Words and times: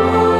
Oh 0.00 0.37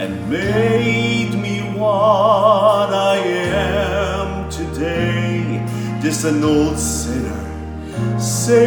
and 0.00 0.30
made 0.30 1.34
me 1.34 1.60
what 1.78 2.90
I 2.90 3.18
am 3.18 4.48
today. 4.48 5.62
Just 6.00 6.24
an 6.24 6.42
old 6.42 6.78
sinner 6.78 8.18
saved 8.18 8.64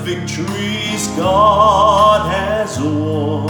victories 0.08 1.06
God 1.18 2.20
has 2.32 2.80
won. 2.80 3.46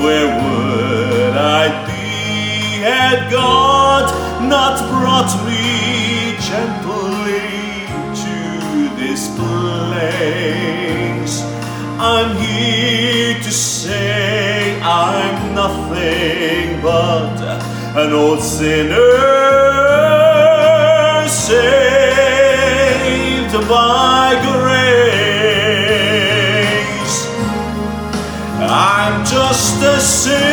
Where 0.00 0.28
would 0.42 1.36
I 1.36 1.64
be 1.90 2.80
had 2.80 3.18
God 3.30 4.04
not 4.54 4.76
brought 4.92 5.32
me 5.48 5.66
gently 6.48 7.50
to 8.22 8.36
this 9.00 9.22
place? 9.40 11.34
I'm 12.00 12.30
here 12.38 13.34
to 13.34 13.52
say 13.52 14.80
I'm 14.80 15.54
nothing 15.54 16.80
but 16.80 17.36
an 18.02 18.10
old 18.14 18.40
sinner 18.40 19.18
saved 21.28 22.32
by 23.68 24.40
grace. 24.42 24.61
sé. 30.22 30.51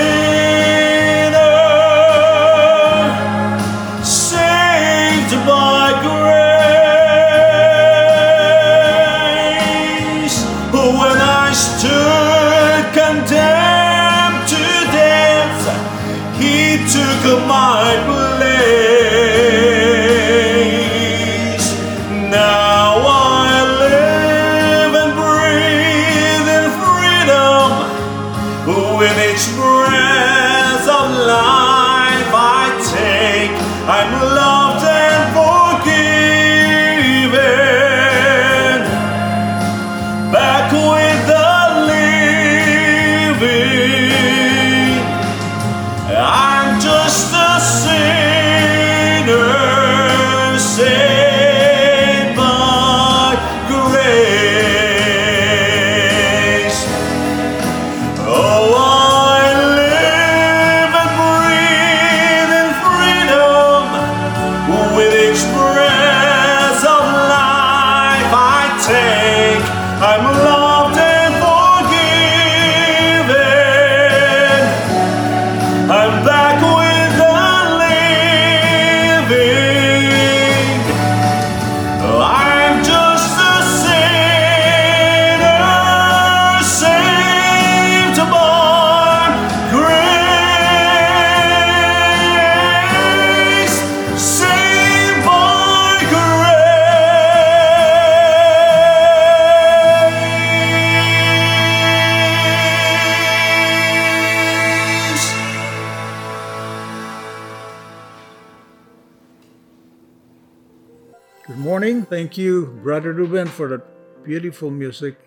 Brother 112.83 113.11
Reuben, 113.11 113.47
for 113.47 113.67
the 113.67 113.81
beautiful 114.23 114.71
music. 114.71 115.17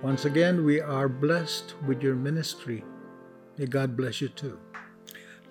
Once 0.00 0.24
again, 0.24 0.64
we 0.64 0.80
are 0.80 1.10
blessed 1.10 1.74
with 1.86 2.02
your 2.02 2.14
ministry. 2.14 2.82
May 3.58 3.66
God 3.66 3.96
bless 3.96 4.22
you 4.22 4.28
too. 4.28 4.58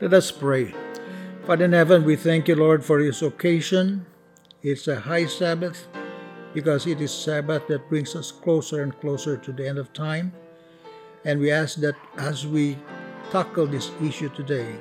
Let 0.02 0.14
us 0.16 0.32
pray. 0.32 0.74
Father 1.46 1.66
in 1.66 1.74
heaven, 1.74 2.04
we 2.04 2.16
thank 2.16 2.48
you, 2.48 2.56
Lord, 2.56 2.84
for 2.84 3.02
this 3.02 3.22
occasion. 3.22 4.08
It's 4.64 4.88
a 4.88 5.00
high 5.00 5.28
Sabbath 5.28 5.88
because 6.56 6.88
it 6.88 7.00
is 7.00 7.14
Sabbath 7.14 7.68
that 7.68 7.90
brings 7.90 8.16
us 8.16 8.32
closer 8.32 8.82
and 8.82 9.00
closer 9.00 9.38
to 9.38 9.52
the 9.52 9.70
end 9.70 9.78
of 9.78 9.94
time. 9.94 10.34
And 11.26 11.40
we 11.40 11.52
ask 11.52 11.78
that 11.82 11.96
as 12.18 12.48
we 12.48 12.76
tackle 13.30 13.68
this 13.68 13.92
issue 14.02 14.30
today, 14.30 14.74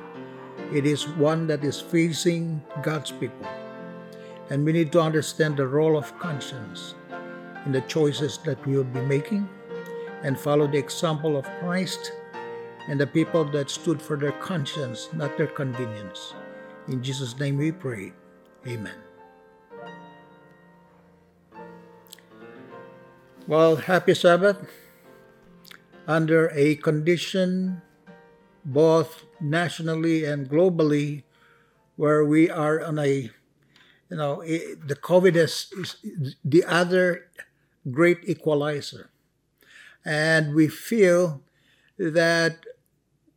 it 0.73 0.87
is 0.87 1.07
one 1.09 1.47
that 1.49 1.63
is 1.63 1.79
facing 1.79 2.63
God's 2.83 3.11
people. 3.11 3.62
And 4.53 4.67
we 4.67 4.73
need 4.73 4.93
to 4.93 5.01
understand 5.01 5.57
the 5.57 5.67
role 5.67 5.97
of 5.97 6.13
conscience 6.19 6.95
in 7.65 7.73
the 7.73 7.81
choices 7.89 8.37
that 8.45 8.61
we 8.67 8.77
will 8.77 8.85
be 8.85 9.01
making 9.01 9.49
and 10.23 10.39
follow 10.39 10.67
the 10.67 10.77
example 10.77 11.39
of 11.39 11.49
Christ 11.59 12.13
and 12.87 13.01
the 13.01 13.07
people 13.07 13.47
that 13.49 13.71
stood 13.71 14.03
for 14.03 14.19
their 14.19 14.37
conscience, 14.45 15.09
not 15.15 15.39
their 15.39 15.47
convenience. 15.47 16.35
In 16.87 17.03
Jesus' 17.03 17.39
name 17.41 17.57
we 17.57 17.73
pray. 17.73 18.13
Amen. 18.69 18.93
Well, 23.49 23.77
happy 23.77 24.13
Sabbath. 24.13 24.69
Under 26.07 26.53
a 26.53 26.75
condition 26.77 27.81
both 28.67 29.25
nationally 29.41 30.27
and 30.27 30.51
globally 30.51 31.23
where 31.97 32.23
we 32.23 32.51
are 32.51 32.85
on 32.85 32.99
a 32.99 33.31
you 34.13 34.19
know, 34.19 34.43
it, 34.43 34.87
the 34.87 34.95
COVID 34.95 35.37
is, 35.37 35.73
is 35.73 36.37
the 36.45 36.67
other 36.67 37.31
great 37.91 38.19
equalizer. 38.25 39.09
And 40.05 40.55
we 40.55 40.69
feel 40.69 41.41
that 41.97 42.59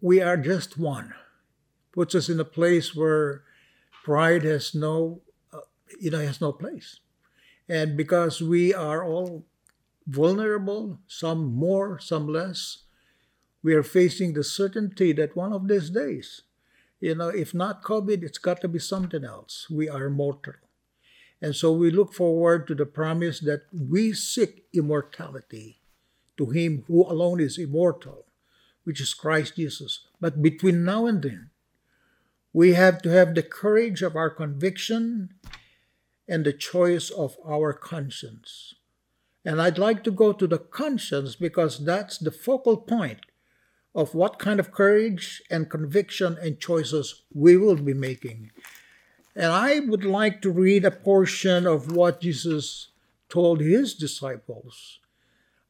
we 0.01 0.21
are 0.21 0.35
just 0.35 0.77
one. 0.77 1.13
Puts 1.93 2.13
us 2.13 2.27
in 2.27 2.41
a 2.41 2.51
place 2.59 2.93
where 2.93 3.43
pride 4.03 4.43
has 4.43 4.75
no, 4.75 5.21
uh, 5.53 5.59
you 5.97 6.11
know, 6.11 6.19
has 6.19 6.41
no 6.41 6.51
place. 6.51 6.99
And 7.69 7.95
because 7.95 8.41
we 8.41 8.73
are 8.73 9.01
all 9.01 9.45
vulnerable, 10.05 10.99
some 11.07 11.55
more, 11.55 11.99
some 11.99 12.27
less, 12.27 12.79
we 13.63 13.73
are 13.73 13.81
facing 13.81 14.33
the 14.33 14.43
certainty 14.43 15.13
that 15.13 15.37
one 15.37 15.53
of 15.53 15.69
these 15.69 15.89
days, 15.89 16.41
you 16.99 17.15
know, 17.15 17.29
if 17.29 17.53
not 17.53 17.81
COVID, 17.81 18.23
it's 18.23 18.39
got 18.39 18.59
to 18.59 18.67
be 18.67 18.79
something 18.79 19.23
else. 19.23 19.67
We 19.69 19.87
are 19.87 20.09
mortal. 20.09 20.55
And 21.45 21.55
so 21.55 21.71
we 21.71 21.91
look 21.91 22.11
forward 22.11 22.65
to 22.65 22.73
the 22.73 22.87
promise 22.87 23.39
that 23.41 23.65
we 23.71 24.13
seek 24.13 24.65
immortality 24.73 25.77
to 26.37 26.47
Him 26.47 26.83
who 26.87 27.03
alone 27.03 27.39
is 27.39 27.59
immortal, 27.59 28.25
which 28.83 28.99
is 28.99 29.13
Christ 29.13 29.55
Jesus. 29.55 30.07
But 30.19 30.41
between 30.41 30.83
now 30.83 31.05
and 31.05 31.21
then, 31.21 31.51
we 32.51 32.73
have 32.73 32.99
to 33.03 33.09
have 33.09 33.35
the 33.35 33.43
courage 33.43 34.01
of 34.01 34.15
our 34.15 34.31
conviction 34.31 35.35
and 36.27 36.43
the 36.43 36.51
choice 36.51 37.11
of 37.11 37.37
our 37.45 37.73
conscience. 37.73 38.73
And 39.45 39.61
I'd 39.61 39.77
like 39.77 40.03
to 40.05 40.11
go 40.11 40.33
to 40.33 40.47
the 40.47 40.57
conscience 40.57 41.35
because 41.35 41.85
that's 41.85 42.17
the 42.17 42.31
focal 42.31 42.75
point 42.75 43.19
of 43.93 44.15
what 44.15 44.39
kind 44.39 44.59
of 44.59 44.71
courage 44.71 45.43
and 45.51 45.69
conviction 45.69 46.39
and 46.41 46.59
choices 46.59 47.21
we 47.31 47.55
will 47.55 47.75
be 47.75 47.93
making. 47.93 48.49
And 49.35 49.51
I 49.51 49.79
would 49.81 50.05
like 50.05 50.41
to 50.41 50.51
read 50.51 50.85
a 50.85 50.91
portion 50.91 51.67
of 51.67 51.91
what 51.91 52.21
Jesus 52.21 52.87
told 53.27 53.59
his 53.59 53.93
disciples. 53.93 54.99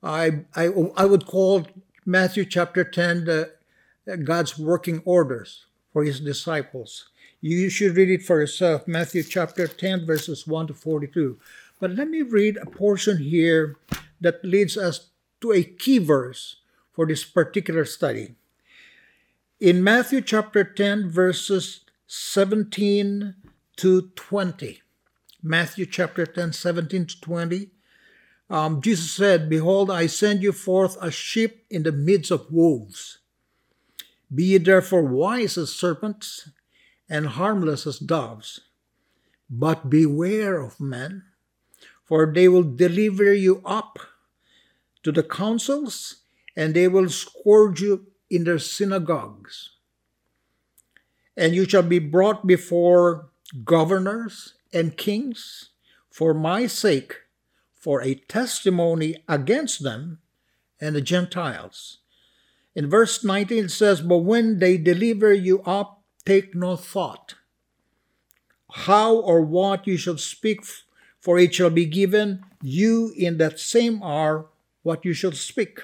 I, 0.03 0.45
I, 0.55 0.65
I 0.95 1.05
would 1.05 1.25
call 1.25 1.65
Matthew 2.05 2.45
chapter 2.45 2.83
10 2.83 3.25
the, 3.25 3.53
uh, 4.11 4.17
God's 4.17 4.59
working 4.59 5.01
orders 5.03 5.65
for 5.91 6.03
his 6.03 6.19
disciples. 6.19 7.09
You 7.41 7.69
should 7.69 7.95
read 7.95 8.09
it 8.09 8.23
for 8.23 8.39
yourself, 8.39 8.87
Matthew 8.87 9.23
chapter 9.23 9.67
10, 9.67 10.05
verses 10.05 10.45
1 10.45 10.67
to 10.67 10.73
42. 10.73 11.39
But 11.79 11.91
let 11.91 12.07
me 12.07 12.21
read 12.21 12.57
a 12.57 12.65
portion 12.65 13.17
here 13.17 13.77
that 14.21 14.45
leads 14.45 14.77
us 14.77 15.09
to 15.41 15.51
a 15.51 15.63
key 15.63 15.97
verse 15.97 16.57
for 16.93 17.05
this 17.05 17.23
particular 17.23 17.85
study. 17.85 18.35
In 19.59 19.83
Matthew 19.83 20.21
chapter 20.21 20.63
10, 20.63 21.09
verses 21.09 21.81
17 22.07 23.35
to 23.77 24.09
20. 24.15 24.81
Matthew 25.43 25.85
chapter 25.85 26.25
10, 26.25 26.53
17 26.53 27.05
to 27.05 27.21
20. 27.21 27.69
Um, 28.49 28.81
Jesus 28.81 29.11
said, 29.11 29.49
Behold, 29.49 29.89
I 29.89 30.07
send 30.07 30.43
you 30.43 30.51
forth 30.51 30.97
as 31.01 31.13
sheep 31.13 31.65
in 31.69 31.83
the 31.83 31.91
midst 31.91 32.31
of 32.31 32.51
wolves. 32.51 33.19
Be 34.33 34.43
ye 34.43 34.57
therefore 34.57 35.03
wise 35.03 35.57
as 35.57 35.71
serpents 35.71 36.49
and 37.09 37.27
harmless 37.27 37.85
as 37.85 37.99
doves. 37.99 38.61
But 39.49 39.89
beware 39.89 40.59
of 40.59 40.79
men, 40.79 41.23
for 42.03 42.31
they 42.31 42.47
will 42.47 42.63
deliver 42.63 43.33
you 43.33 43.61
up 43.63 43.99
to 45.03 45.11
the 45.11 45.23
councils, 45.23 46.23
and 46.55 46.73
they 46.73 46.87
will 46.87 47.09
scourge 47.09 47.81
you 47.81 48.07
in 48.29 48.43
their 48.43 48.57
synagogues. 48.57 49.71
And 51.37 51.53
you 51.53 51.65
shall 51.69 51.83
be 51.83 51.99
brought 51.99 52.47
before 52.47 53.29
governors 53.63 54.55
and 54.73 54.97
kings 54.97 55.69
for 56.09 56.33
my 56.33 56.67
sake, 56.67 57.15
for 57.73 58.01
a 58.01 58.15
testimony 58.15 59.15
against 59.27 59.83
them 59.83 60.19
and 60.81 60.95
the 60.95 61.01
Gentiles. 61.01 61.99
In 62.73 62.89
verse 62.89 63.23
19 63.23 63.65
it 63.65 63.69
says, 63.69 64.01
But 64.01 64.19
when 64.19 64.59
they 64.59 64.77
deliver 64.77 65.33
you 65.33 65.61
up, 65.61 66.01
take 66.25 66.55
no 66.55 66.75
thought 66.75 67.35
how 68.75 69.15
or 69.15 69.39
what 69.39 69.87
you 69.87 69.95
shall 69.95 70.17
speak, 70.17 70.65
for 71.19 71.39
it 71.39 71.55
shall 71.55 71.69
be 71.69 71.85
given 71.85 72.43
you 72.61 73.13
in 73.15 73.37
that 73.37 73.57
same 73.57 74.03
hour 74.03 74.47
what 74.83 75.05
you 75.05 75.13
shall 75.13 75.31
speak. 75.31 75.79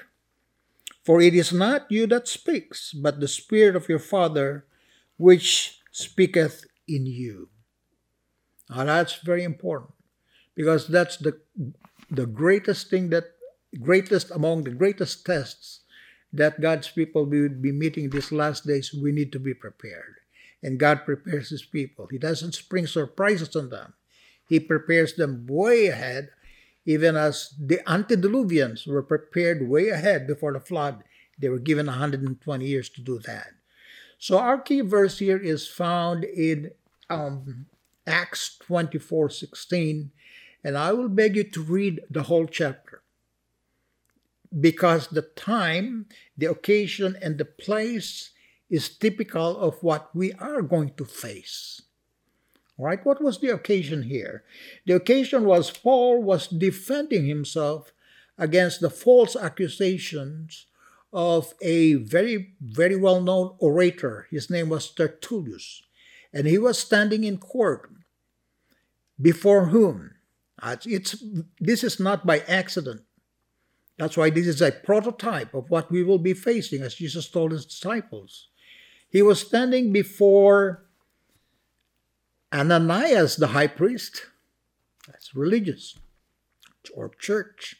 For 1.02 1.20
it 1.20 1.34
is 1.34 1.52
not 1.52 1.90
you 1.90 2.06
that 2.08 2.28
speaks, 2.28 2.92
but 2.92 3.18
the 3.18 3.28
Spirit 3.28 3.74
of 3.74 3.88
your 3.88 3.98
Father 3.98 4.66
which 5.16 5.80
speaketh 5.90 6.64
in 6.86 7.06
you. 7.06 7.48
Now 8.74 8.84
that's 8.84 9.16
very 9.16 9.44
important 9.44 9.92
because 10.54 10.88
that's 10.88 11.16
the 11.16 11.38
the 12.10 12.26
greatest 12.26 12.88
thing 12.88 13.10
that 13.10 13.24
greatest 13.80 14.30
among 14.30 14.64
the 14.64 14.70
greatest 14.70 15.24
tests 15.24 15.80
that 16.32 16.60
God's 16.60 16.88
people 16.88 17.26
will 17.26 17.48
be 17.50 17.72
meeting 17.72 18.08
these 18.08 18.32
last 18.32 18.66
days. 18.66 18.94
We 18.94 19.12
need 19.12 19.32
to 19.32 19.38
be 19.38 19.52
prepared, 19.52 20.16
and 20.62 20.80
God 20.80 21.04
prepares 21.04 21.50
His 21.50 21.64
people. 21.64 22.08
He 22.10 22.18
doesn't 22.18 22.54
spring 22.54 22.86
surprises 22.86 23.54
on 23.56 23.68
them. 23.68 23.92
He 24.48 24.60
prepares 24.60 25.14
them 25.14 25.46
way 25.48 25.86
ahead, 25.86 26.30
even 26.84 27.16
as 27.16 27.54
the 27.60 27.80
antediluvians 27.86 28.86
were 28.86 29.02
prepared 29.02 29.68
way 29.68 29.88
ahead 29.88 30.26
before 30.26 30.52
the 30.52 30.60
flood. 30.60 31.04
They 31.38 31.48
were 31.48 31.58
given 31.58 31.86
120 31.86 32.64
years 32.64 32.88
to 32.90 33.00
do 33.00 33.18
that. 33.20 33.52
So 34.18 34.38
our 34.38 34.60
key 34.60 34.80
verse 34.80 35.18
here 35.18 35.38
is 35.38 35.66
found 35.66 36.24
in 36.24 36.70
um, 37.10 37.66
Acts 38.06 38.56
24 38.58 39.30
16. 39.30 40.10
And 40.64 40.78
I 40.78 40.92
will 40.92 41.08
beg 41.08 41.36
you 41.36 41.44
to 41.44 41.62
read 41.62 42.00
the 42.10 42.24
whole 42.24 42.46
chapter 42.46 43.02
because 44.58 45.08
the 45.08 45.22
time, 45.22 46.06
the 46.36 46.46
occasion, 46.46 47.16
and 47.20 47.38
the 47.38 47.44
place 47.44 48.30
is 48.70 48.96
typical 48.96 49.58
of 49.58 49.82
what 49.82 50.14
we 50.14 50.32
are 50.34 50.62
going 50.62 50.92
to 50.96 51.04
face. 51.04 51.82
All 52.78 52.86
right, 52.86 53.04
what 53.04 53.22
was 53.22 53.38
the 53.38 53.50
occasion 53.50 54.04
here? 54.04 54.44
The 54.86 54.94
occasion 54.94 55.44
was 55.44 55.70
Paul 55.70 56.22
was 56.22 56.46
defending 56.46 57.26
himself 57.26 57.92
against 58.38 58.80
the 58.80 58.90
false 58.90 59.36
accusations 59.36 60.66
of 61.12 61.54
a 61.60 61.94
very, 61.94 62.54
very 62.60 62.96
well 62.96 63.20
known 63.20 63.54
orator. 63.58 64.26
His 64.30 64.48
name 64.48 64.70
was 64.70 64.90
Tertullus. 64.90 65.82
And 66.32 66.46
he 66.46 66.58
was 66.58 66.78
standing 66.78 67.24
in 67.24 67.38
court. 67.38 67.90
Before 69.20 69.66
whom? 69.66 70.12
Uh, 70.60 70.76
it's, 70.86 71.22
this 71.60 71.84
is 71.84 72.00
not 72.00 72.26
by 72.26 72.40
accident. 72.40 73.02
That's 73.98 74.16
why 74.16 74.30
this 74.30 74.46
is 74.46 74.62
a 74.62 74.72
prototype 74.72 75.54
of 75.54 75.70
what 75.70 75.90
we 75.90 76.02
will 76.02 76.18
be 76.18 76.34
facing, 76.34 76.82
as 76.82 76.94
Jesus 76.94 77.28
told 77.28 77.52
his 77.52 77.66
disciples. 77.66 78.48
He 79.08 79.22
was 79.22 79.40
standing 79.40 79.92
before 79.92 80.86
Ananias, 82.52 83.36
the 83.36 83.48
high 83.48 83.66
priest. 83.66 84.26
That's 85.06 85.34
religious 85.34 85.98
or 86.94 87.10
church. 87.18 87.76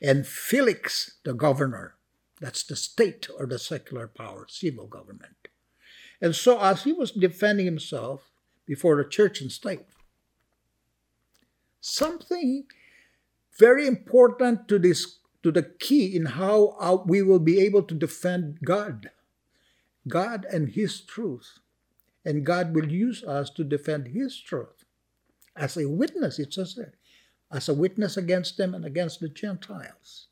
And 0.00 0.26
Felix, 0.26 1.18
the 1.24 1.34
governor. 1.34 1.94
That's 2.40 2.62
the 2.62 2.76
state 2.76 3.28
or 3.36 3.46
the 3.46 3.58
secular 3.58 4.06
power, 4.06 4.46
civil 4.48 4.86
government. 4.86 5.37
And 6.20 6.34
so, 6.34 6.60
as 6.60 6.84
he 6.84 6.92
was 6.92 7.12
defending 7.12 7.66
himself 7.66 8.30
before 8.66 8.96
the 8.96 9.08
church 9.08 9.40
and 9.40 9.52
state, 9.52 9.86
something 11.80 12.64
very 13.58 13.86
important 13.86 14.68
to 14.68 14.78
this 14.78 15.18
to 15.42 15.52
the 15.52 15.62
key 15.62 16.16
in 16.16 16.26
how 16.26 16.76
uh, 16.80 16.98
we 17.06 17.22
will 17.22 17.38
be 17.38 17.60
able 17.60 17.82
to 17.82 17.94
defend 17.94 18.58
God. 18.64 19.10
God 20.08 20.46
and 20.50 20.70
his 20.70 21.00
truth. 21.00 21.58
And 22.24 22.44
God 22.44 22.74
will 22.74 22.90
use 22.90 23.22
us 23.22 23.48
to 23.50 23.64
defend 23.64 24.08
his 24.08 24.40
truth. 24.40 24.84
As 25.56 25.76
a 25.76 25.88
witness, 25.88 26.38
it 26.38 26.52
says 26.52 26.74
there. 26.74 26.94
As 27.50 27.68
a 27.68 27.74
witness 27.74 28.16
against 28.16 28.56
them 28.56 28.74
and 28.74 28.84
against 28.84 29.20
the 29.20 29.28
Gentiles. 29.28 30.26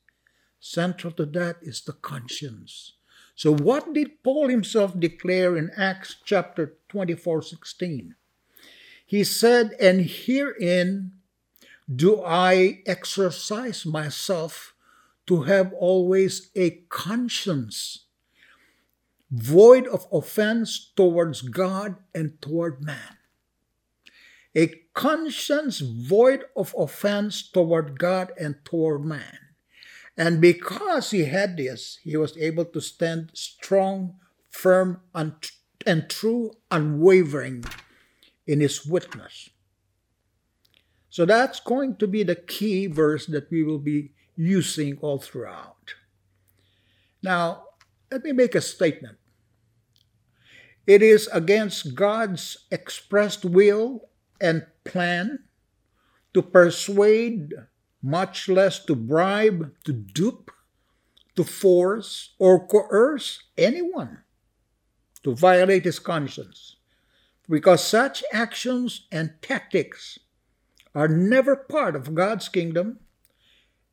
Central 0.59 1.13
to 1.15 1.25
that 1.27 1.57
is 1.63 1.83
the 1.83 1.93
conscience. 1.93 2.96
So 3.37 3.55
what 3.55 3.93
did 3.93 4.23
Paul 4.25 4.49
himself 4.49 4.99
declare 4.99 5.59
in 5.59 5.71
Acts 5.77 6.17
chapter 6.25 6.79
24, 6.89 7.43
16? 7.43 8.15
He 9.05 9.25
said, 9.25 9.77
And 9.79 10.01
herein 10.01 11.13
do 11.95 12.23
I 12.25 12.83
exercise 12.87 13.85
myself 13.85 14.75
to 15.27 15.43
have 15.43 15.73
always 15.75 16.51
a 16.57 16.83
conscience 16.89 18.07
void 19.31 19.87
of 19.87 20.07
offense 20.11 20.93
towards 20.97 21.43
God 21.43 21.97
and 22.15 22.41
toward 22.41 22.83
man. 22.83 23.19
A 24.57 24.69
conscience 24.95 25.81
void 25.81 26.45
of 26.57 26.75
offense 26.79 27.47
toward 27.47 27.99
God 27.99 28.33
and 28.41 28.57
toward 28.65 29.05
man. 29.05 29.46
And 30.17 30.41
because 30.41 31.11
he 31.11 31.25
had 31.25 31.57
this, 31.57 31.99
he 32.03 32.17
was 32.17 32.37
able 32.39 32.65
to 32.65 32.81
stand 32.81 33.31
strong, 33.35 34.17
firm, 34.49 35.01
and, 35.15 35.35
and 35.87 36.09
true, 36.09 36.53
unwavering 36.71 37.65
in 38.47 38.61
his 38.61 38.87
witness. 38.87 39.51
So 41.11 41.25
that's 41.25 41.61
going 41.61 41.97
to 41.97 42.07
be 42.07 42.23
the 42.23 42.37
key 42.37 42.87
verse 42.87 43.27
that 43.27 43.51
we 43.51 43.63
will 43.63 43.79
be 43.79 44.13
using 44.37 44.99
all 45.01 45.19
throughout. 45.19 45.95
Now, 47.23 47.65
let 48.11 48.23
me 48.23 48.33
make 48.33 48.55
a 48.55 48.61
statement. 48.61 49.19
It 50.87 51.03
is 51.03 51.29
against 51.33 51.95
God's 51.95 52.57
expressed 52.71 53.45
will 53.45 54.09
and 54.41 54.67
plan 54.85 55.41
to 56.35 56.43
persuade, 56.43 57.55
much 58.03 58.49
less 58.49 58.85
to 58.85 58.95
bribe, 58.95 59.73
to 59.85 59.93
dupe, 59.93 60.51
to 61.35 61.45
force, 61.45 62.35
or 62.39 62.67
coerce 62.67 63.43
anyone 63.59 64.23
to 65.23 65.35
violate 65.35 65.85
his 65.85 65.99
conscience. 65.99 66.77
Because 67.49 67.83
such 67.83 68.25
actions 68.33 69.07
and 69.11 69.35
tactics 69.43 70.19
are 70.95 71.09
never 71.09 71.57
part 71.57 71.95
of 71.97 72.15
God's 72.15 72.49
kingdom 72.49 73.01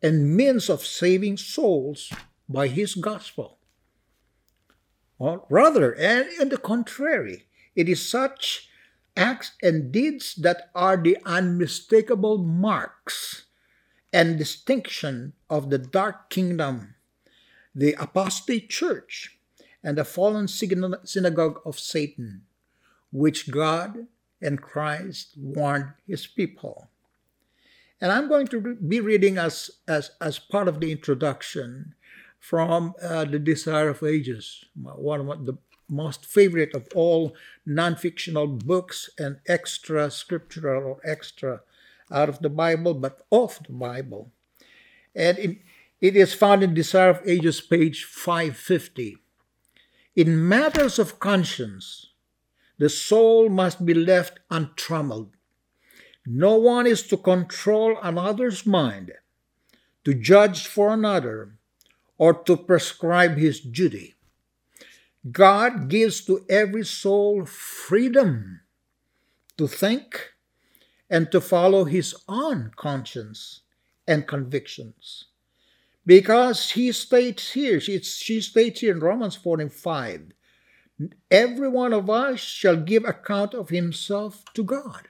and 0.02 0.36
means 0.36 0.70
of 0.70 0.86
saving 0.86 1.38
souls 1.38 2.12
by 2.48 2.68
his 2.68 2.96
gospel. 2.96 3.58
Or 5.18 5.46
rather, 5.50 5.94
and 5.94 6.28
in 6.40 6.50
the 6.50 6.58
contrary, 6.58 7.46
it 7.76 7.90
is 7.90 8.08
such 8.08 8.70
acts 9.16 9.54
and 9.62 9.92
deeds 9.92 10.36
that 10.36 10.70
are 10.76 10.98
the 10.98 11.18
unmistakable 11.26 12.38
marks 12.38 13.46
and 14.14 14.38
distinction 14.38 15.34
of 15.50 15.72
the 15.72 15.80
dark 15.80 16.30
kingdom, 16.30 16.94
the 17.74 17.94
apostate 17.94 18.70
church, 18.70 19.40
and 19.84 19.98
the 19.98 20.06
fallen 20.06 20.48
synagogue 20.48 21.60
of 21.66 21.80
Satan, 21.80 22.44
which 23.12 23.52
God 23.52 24.08
and 24.42 24.62
Christ 24.62 25.34
warned 25.36 25.94
his 26.08 26.28
people. 26.28 26.90
And 28.00 28.12
I'm 28.12 28.28
going 28.28 28.48
to 28.48 28.76
be 28.76 29.00
reading 29.00 29.38
as, 29.38 29.72
as, 29.88 30.12
as 30.22 30.38
part 30.38 30.68
of 30.68 30.80
the 30.80 30.92
introduction 30.92 31.96
from 32.40 32.94
uh, 33.02 33.26
The 33.26 33.40
Desire 33.40 33.90
of 33.90 34.04
Ages, 34.04 34.66
one 34.76 35.30
of 35.30 35.46
the 35.46 35.58
most 35.90 36.26
favorite 36.26 36.74
of 36.74 36.88
all 36.94 37.36
non-fictional 37.66 38.48
books 38.48 39.10
and 39.18 39.40
extra 39.48 40.12
scriptural 40.12 40.84
or 40.84 41.02
extra 41.04 41.62
out 42.14 42.30
of 42.30 42.40
the 42.40 42.50
Bible, 42.50 42.94
but 42.94 43.26
of 43.32 43.60
the 43.66 43.74
Bible. 43.74 44.32
And 45.16 45.60
it 46.00 46.16
is 46.16 46.34
found 46.34 46.64
in 46.64 46.74
Desire 46.74 47.10
of 47.10 47.28
Ages, 47.28 47.60
page 47.60 48.04
550. 48.06 49.18
In 50.16 50.48
matters 50.48 51.00
of 51.00 51.20
conscience, 51.20 52.12
the 52.78 52.90
soul 52.90 53.50
must 53.50 53.86
be 53.86 53.94
left 53.94 54.40
untrammeled 54.50 55.36
no 56.26 56.56
one 56.56 56.88
is 56.88 57.04
to 57.08 57.18
control 57.18 57.98
another's 58.02 58.66
mind, 58.66 59.12
to 60.06 60.14
judge 60.14 60.68
for 60.68 60.94
another, 60.94 61.58
or 62.18 62.34
to 62.34 62.56
prescribe 62.56 63.38
his 63.38 63.60
duty. 63.60 64.16
God 65.30 65.90
gives 65.90 66.24
to 66.26 66.46
every 66.50 66.86
soul 66.86 67.46
freedom 67.46 68.62
to 69.58 69.68
think 69.68 70.33
and 71.14 71.32
to 71.32 71.40
follow 71.40 71.84
his 71.84 72.16
own 72.28 72.72
conscience 72.76 73.62
and 74.08 74.28
convictions. 74.28 75.26
Because 76.08 76.72
he 76.72 76.92
states 76.92 77.52
here, 77.52 77.80
she, 77.80 78.00
she 78.00 78.42
states 78.42 78.80
here 78.80 78.94
in 78.96 79.00
Romans 79.00 79.36
4 79.36 79.62
and 79.62 79.72
5, 79.72 80.32
every 81.30 81.70
one 81.70 81.94
of 81.94 82.10
us 82.10 82.40
shall 82.40 82.78
give 82.78 83.06
account 83.06 83.54
of 83.54 83.70
himself 83.70 84.44
to 84.56 84.64
God. 84.64 85.08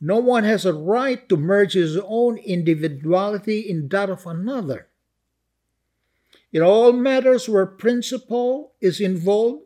No 0.00 0.18
one 0.18 0.44
has 0.44 0.64
a 0.64 0.72
right 0.72 1.28
to 1.28 1.36
merge 1.36 1.72
his 1.72 1.98
own 2.04 2.38
individuality 2.38 3.58
in 3.58 3.88
that 3.88 4.08
of 4.08 4.24
another. 4.24 4.86
In 6.52 6.62
all 6.62 6.92
matters 6.92 7.48
where 7.48 7.66
principle 7.66 8.74
is 8.80 9.00
involved, 9.00 9.63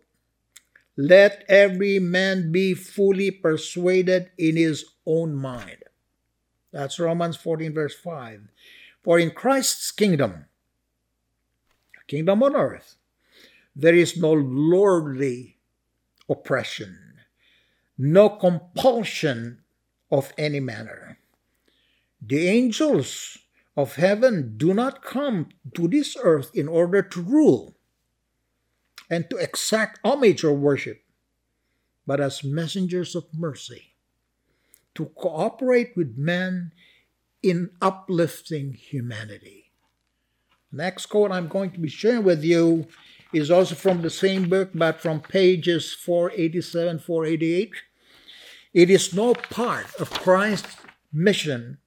let 0.99 1.45
every 1.49 2.01
man 2.01 2.51
be 2.51 2.75
fully 2.75 3.31
persuaded 3.31 4.33
in 4.37 4.57
his 4.57 4.85
own 5.07 5.33
mind. 5.33 5.85
That's 6.73 6.99
Romans 6.99 7.37
14, 7.37 7.73
verse 7.73 7.95
5. 7.95 8.49
For 9.05 9.21
in 9.21 9.31
Christ's 9.31 9.93
kingdom, 9.93 10.47
kingdom 12.09 12.43
on 12.43 12.57
earth, 12.57 12.97
there 13.77 13.95
is 13.95 14.17
no 14.17 14.33
lordly 14.33 15.59
oppression, 16.29 16.99
no 17.97 18.29
compulsion 18.29 19.63
of 20.11 20.33
any 20.37 20.59
manner. 20.59 21.19
The 22.21 22.49
angels 22.49 23.39
of 23.77 23.95
heaven 23.95 24.55
do 24.57 24.75
not 24.75 25.05
come 25.05 25.51
to 25.75 25.87
this 25.87 26.17
earth 26.21 26.51
in 26.55 26.67
order 26.67 27.03
to 27.03 27.23
rule 27.23 27.78
and 29.11 29.29
to 29.31 29.37
exact 29.37 30.01
homage 30.05 30.45
or 30.45 30.53
worship, 30.53 31.03
but 32.07 32.21
as 32.21 32.45
messengers 32.45 33.15
of 33.15 33.27
mercy, 33.35 33.95
to 34.95 35.07
cooperate 35.07 35.93
with 35.97 36.17
men 36.17 36.73
in 37.43 37.71
uplifting 37.81 38.73
humanity. 38.75 39.73
Next 40.73 41.07
quote 41.07 41.33
I'm 41.33 41.49
going 41.49 41.71
to 41.71 41.81
be 41.81 41.89
sharing 41.89 42.25
with 42.25 42.45
you 42.45 42.87
is 43.33 43.51
also 43.51 43.75
from 43.75 44.03
the 44.03 44.11
same 44.11 44.49
book, 44.49 44.71
but 44.75 45.01
from 45.01 45.21
pages 45.21 45.93
487, 45.93 46.99
488. 46.99 47.73
It 48.75 48.91
is 48.91 49.15
no 49.15 49.35
part 49.35 49.95
of 50.01 50.11
Christ's 50.11 50.77
mission 51.13 51.79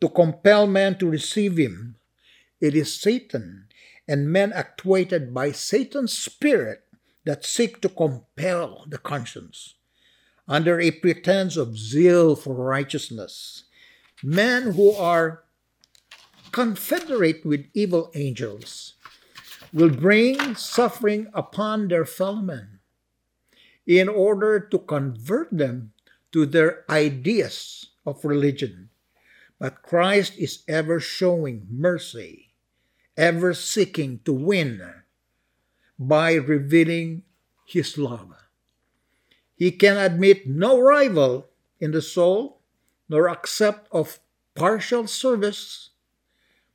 to 0.00 0.08
compel 0.08 0.66
man 0.66 0.98
to 0.98 1.08
receive 1.08 1.56
him. 1.56 1.96
It 2.60 2.74
is 2.74 3.00
Satan 3.00 3.65
and 4.08 4.32
men 4.32 4.52
actuated 4.52 5.34
by 5.34 5.52
Satan's 5.52 6.12
spirit 6.12 6.84
that 7.24 7.44
seek 7.44 7.80
to 7.80 7.88
compel 7.88 8.84
the 8.88 8.98
conscience 8.98 9.74
under 10.48 10.80
a 10.80 10.92
pretense 10.92 11.56
of 11.56 11.76
zeal 11.76 12.36
for 12.36 12.54
righteousness. 12.54 13.64
Men 14.22 14.72
who 14.72 14.92
are 14.92 15.42
confederate 16.52 17.44
with 17.44 17.66
evil 17.74 18.10
angels 18.14 18.94
will 19.72 19.90
bring 19.90 20.54
suffering 20.54 21.26
upon 21.34 21.88
their 21.88 22.04
fellow 22.04 22.40
men 22.40 22.78
in 23.86 24.08
order 24.08 24.58
to 24.60 24.78
convert 24.78 25.50
them 25.50 25.92
to 26.32 26.46
their 26.46 26.84
ideas 26.90 27.86
of 28.04 28.24
religion. 28.24 28.88
But 29.58 29.82
Christ 29.82 30.34
is 30.38 30.62
ever 30.68 31.00
showing 31.00 31.66
mercy, 31.70 32.45
ever 33.16 33.54
seeking 33.54 34.20
to 34.24 34.32
win 34.32 34.82
by 35.98 36.34
revealing 36.34 37.22
his 37.66 37.96
love. 37.96 38.34
He 39.56 39.70
can 39.72 39.96
admit 39.96 40.46
no 40.46 40.78
rival 40.78 41.48
in 41.80 41.92
the 41.92 42.02
soul, 42.02 42.60
nor 43.08 43.28
accept 43.28 43.88
of 43.90 44.20
partial 44.54 45.06
service, 45.06 45.90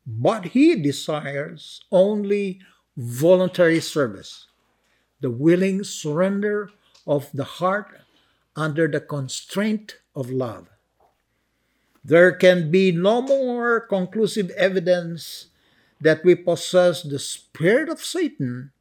but 0.05 0.45
he 0.57 0.75
desires 0.75 1.81
only 1.91 2.59
voluntary 2.97 3.79
service, 3.79 4.47
the 5.19 5.29
willing 5.29 5.83
surrender 5.83 6.71
of 7.05 7.29
the 7.33 7.61
heart 7.61 8.01
under 8.55 8.87
the 8.87 8.99
constraint 8.99 9.97
of 10.15 10.29
love. 10.29 10.67
There 12.03 12.31
can 12.31 12.71
be 12.71 12.91
no 12.91 13.21
more 13.21 13.79
conclusive 13.79 14.49
evidence 14.51 15.50
that 16.01 16.25
we 16.25 16.35
possess 16.35 17.03
the 17.03 17.19
spirit 17.19 17.89
of 17.89 18.03
Satan 18.03 18.71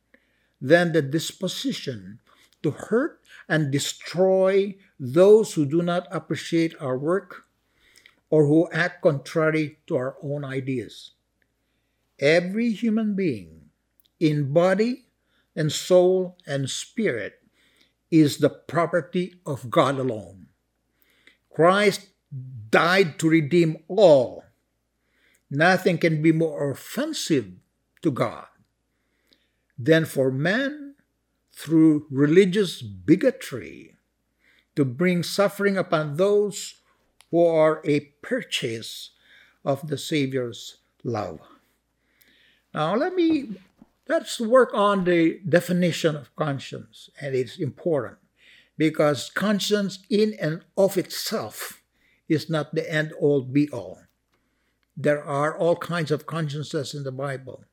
than 0.61 0.93
the 0.93 1.03
disposition 1.03 2.19
to 2.63 2.71
hurt 2.71 3.21
and 3.49 3.71
destroy 3.71 4.77
those 4.99 5.55
who 5.55 5.65
do 5.65 5.83
not 5.83 6.07
appreciate 6.11 6.75
our 6.81 6.99
work 6.99 7.45
or 8.29 8.47
who 8.47 8.69
act 8.73 9.03
contrary 9.03 9.79
to 9.87 9.97
our 9.97 10.17
own 10.23 10.45
ideas. 10.45 11.13
Every 12.21 12.71
human 12.73 13.17
being, 13.17 13.71
in 14.21 14.53
body 14.53 15.07
and 15.57 15.73
soul 15.73 16.37
and 16.47 16.69
spirit, 16.69 17.41
is 18.11 18.39
the 18.39 18.51
property 18.51 19.41
of 19.47 19.71
God 19.71 19.99
alone. 19.99 20.47
Christ 21.51 22.09
died 22.71 23.19
to 23.19 23.29
redeem 23.29 23.79
all. 23.89 24.45
Nothing 25.51 25.99
can 25.99 26.23
be 26.23 26.31
more 26.31 26.71
offensive 26.71 27.53
to 28.03 28.11
God 28.11 28.47
than 29.77 30.05
for 30.05 30.31
man, 30.31 30.95
through 31.53 32.07
religious 32.11 32.81
bigotry, 32.83 33.97
to 34.77 34.85
bring 34.85 35.23
suffering 35.23 35.77
upon 35.77 36.17
those 36.17 36.77
who 37.31 37.45
are 37.45 37.83
a 37.85 38.01
purchase 38.23 39.11
of 39.65 39.89
the 39.89 39.99
Savior's 39.99 40.79
love. 41.03 41.41
Now, 42.73 42.95
let 42.95 43.15
me 43.15 43.57
let's 44.09 44.41
work 44.41 44.71
on 44.75 45.05
the 45.05 45.41
definition 45.49 46.15
of 46.15 46.35
conscience, 46.37 47.11
and 47.21 47.35
it's 47.35 47.59
important 47.59 48.19
because 48.79 49.31
conscience, 49.31 49.99
in 50.09 50.35
and 50.41 50.63
of 50.77 50.97
itself, 50.97 51.83
is 52.29 52.49
not 52.49 52.75
the 52.75 52.91
end 52.91 53.13
all 53.19 53.43
be 53.43 53.69
all. 53.71 54.01
There 55.03 55.25
are 55.25 55.57
all 55.57 55.77
kinds 55.77 56.11
of 56.11 56.27
consciences 56.27 56.95
in 56.95 57.05
the 57.05 57.13
Bible. 57.13 57.65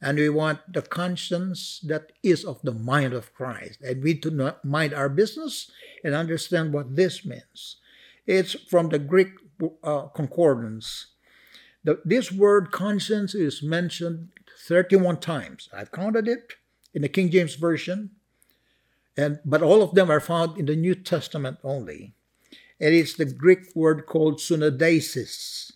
And 0.00 0.18
we 0.18 0.28
want 0.28 0.72
the 0.72 0.82
conscience 0.82 1.80
that 1.86 2.12
is 2.22 2.44
of 2.44 2.60
the 2.62 2.72
mind 2.72 3.14
of 3.14 3.32
Christ. 3.32 3.80
And 3.80 4.02
we 4.02 4.14
do 4.14 4.30
not 4.30 4.64
mind 4.64 4.92
our 4.92 5.08
business 5.08 5.70
and 6.02 6.14
understand 6.14 6.72
what 6.72 6.96
this 6.96 7.24
means. 7.24 7.76
It's 8.26 8.52
from 8.68 8.88
the 8.88 8.98
Greek 8.98 9.28
uh, 9.82 10.08
concordance. 10.08 11.06
The, 11.84 12.00
this 12.04 12.32
word 12.32 12.72
conscience 12.72 13.34
is 13.34 13.62
mentioned 13.62 14.30
31 14.66 15.20
times. 15.20 15.68
I've 15.72 15.92
counted 15.92 16.26
it 16.26 16.54
in 16.92 17.02
the 17.02 17.08
King 17.08 17.30
James 17.30 17.54
Version, 17.54 18.10
and 19.16 19.38
but 19.44 19.62
all 19.62 19.82
of 19.82 19.94
them 19.94 20.10
are 20.10 20.20
found 20.20 20.58
in 20.58 20.66
the 20.66 20.76
New 20.76 20.94
Testament 20.94 21.58
only. 21.62 22.14
It's 22.80 23.14
the 23.14 23.26
Greek 23.26 23.74
word 23.74 24.06
called 24.06 24.38
syneidesis, 24.38 25.72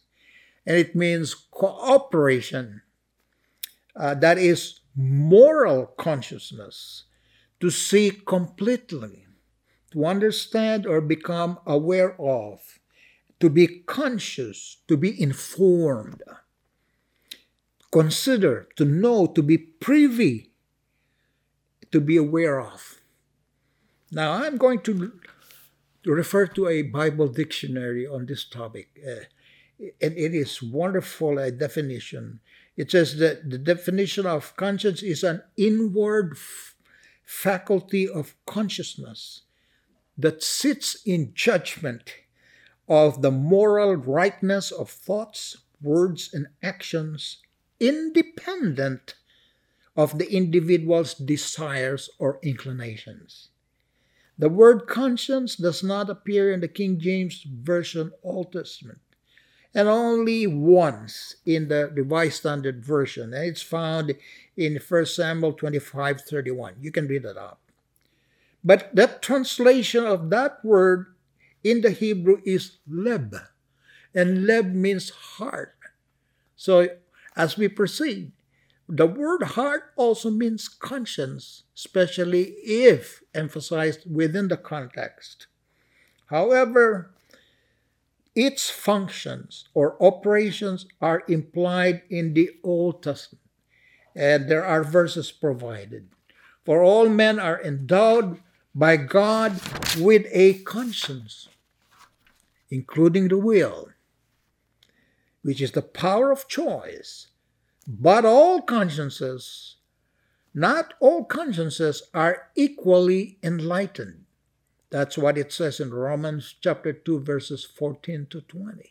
and 0.68 0.76
it 0.76 0.94
means 0.94 1.34
cooperation. 1.34 2.82
Uh, 3.96 4.14
that 4.14 4.36
is 4.36 4.80
moral 4.94 5.86
consciousness 5.86 7.04
to 7.58 7.70
see 7.70 8.10
completely, 8.10 9.26
to 9.90 10.04
understand 10.04 10.86
or 10.86 11.00
become 11.00 11.58
aware 11.66 12.14
of, 12.20 12.78
to 13.40 13.48
be 13.48 13.66
conscious, 13.86 14.76
to 14.86 14.96
be 14.98 15.20
informed, 15.20 16.22
consider, 17.90 18.68
to 18.76 18.84
know, 18.84 19.26
to 19.26 19.42
be 19.42 19.56
privy, 19.56 20.52
to 21.90 21.98
be 21.98 22.18
aware 22.18 22.60
of. 22.60 23.00
Now, 24.12 24.32
I'm 24.32 24.58
going 24.58 24.80
to, 24.82 25.12
refer 26.04 26.46
to 26.46 26.68
a 26.68 26.82
Bible 26.82 27.28
dictionary 27.28 28.06
on 28.06 28.26
this 28.26 28.44
topic, 28.44 29.00
uh, 29.06 29.24
and 29.78 30.16
it 30.16 30.34
is 30.34 30.62
wonderful 30.62 31.38
a 31.38 31.50
definition. 31.50 32.40
It 32.76 32.90
says 32.90 33.16
that 33.18 33.50
the 33.50 33.58
definition 33.58 34.26
of 34.26 34.56
conscience 34.56 35.02
is 35.02 35.22
an 35.22 35.42
inward 35.56 36.32
f- 36.32 36.74
faculty 37.24 38.08
of 38.08 38.34
consciousness 38.46 39.42
that 40.16 40.42
sits 40.42 40.96
in 41.04 41.32
judgment 41.34 42.14
of 42.88 43.22
the 43.22 43.30
moral 43.30 43.94
rightness 43.94 44.70
of 44.70 44.90
thoughts, 44.90 45.58
words, 45.80 46.30
and 46.32 46.48
actions, 46.62 47.38
independent 47.78 49.14
of 49.96 50.18
the 50.18 50.32
individual's 50.32 51.14
desires 51.14 52.08
or 52.18 52.38
inclinations. 52.42 53.48
The 54.38 54.48
word 54.48 54.86
conscience 54.86 55.56
does 55.56 55.82
not 55.82 56.08
appear 56.08 56.52
in 56.52 56.60
the 56.60 56.68
King 56.68 56.98
James 57.00 57.42
Version 57.42 58.12
Old 58.22 58.52
Testament 58.52 59.00
and 59.74 59.88
only 59.88 60.46
once 60.46 61.36
in 61.44 61.68
the 61.68 61.90
Revised 61.94 62.40
Standard 62.40 62.84
Version, 62.84 63.34
and 63.34 63.44
it's 63.44 63.62
found 63.62 64.14
in 64.56 64.76
1 64.76 65.06
Samuel 65.06 65.52
25 65.52 66.22
31. 66.22 66.76
You 66.80 66.90
can 66.90 67.06
read 67.06 67.24
it 67.24 67.36
up. 67.36 67.60
But 68.64 68.94
that 68.94 69.22
translation 69.22 70.04
of 70.04 70.30
that 70.30 70.64
word 70.64 71.14
in 71.62 71.82
the 71.82 71.90
Hebrew 71.90 72.40
is 72.44 72.78
leb, 72.90 73.40
and 74.14 74.46
leb 74.46 74.72
means 74.72 75.10
heart. 75.10 75.76
So 76.56 76.88
as 77.36 77.56
we 77.56 77.68
proceed, 77.68 78.32
the 78.88 79.06
word 79.06 79.42
heart 79.42 79.92
also 79.96 80.30
means 80.30 80.66
conscience, 80.66 81.64
especially 81.76 82.56
if 82.64 83.22
emphasized 83.34 84.10
within 84.10 84.48
the 84.48 84.56
context. 84.56 85.46
However, 86.26 87.14
its 88.38 88.70
functions 88.70 89.66
or 89.74 90.00
operations 90.00 90.86
are 91.00 91.24
implied 91.26 92.02
in 92.08 92.34
the 92.34 92.48
Old 92.62 93.02
Testament, 93.02 93.42
and 94.14 94.48
there 94.48 94.64
are 94.64 94.84
verses 94.84 95.32
provided. 95.32 96.06
For 96.64 96.80
all 96.80 97.08
men 97.08 97.40
are 97.40 97.60
endowed 97.60 98.38
by 98.72 98.96
God 98.96 99.58
with 99.98 100.24
a 100.30 100.62
conscience, 100.62 101.48
including 102.70 103.26
the 103.26 103.38
will, 103.38 103.88
which 105.42 105.60
is 105.60 105.72
the 105.72 105.82
power 105.82 106.30
of 106.30 106.46
choice. 106.46 107.26
But 107.88 108.24
all 108.24 108.62
consciences, 108.62 109.78
not 110.54 110.94
all 111.00 111.24
consciences, 111.24 112.04
are 112.14 112.52
equally 112.54 113.38
enlightened. 113.42 114.26
That's 114.90 115.18
what 115.18 115.36
it 115.36 115.52
says 115.52 115.80
in 115.80 115.92
Romans 115.92 116.54
chapter 116.60 116.92
2, 116.92 117.20
verses 117.20 117.64
14 117.64 118.26
to 118.30 118.40
20. 118.40 118.90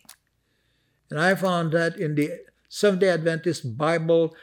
And 1.10 1.20
I 1.20 1.36
found 1.36 1.72
that 1.72 1.98
in 1.98 2.16
the 2.16 2.32
Seventh 2.70 3.02
day 3.02 3.10
Adventist 3.10 3.78
Bible 3.78 4.36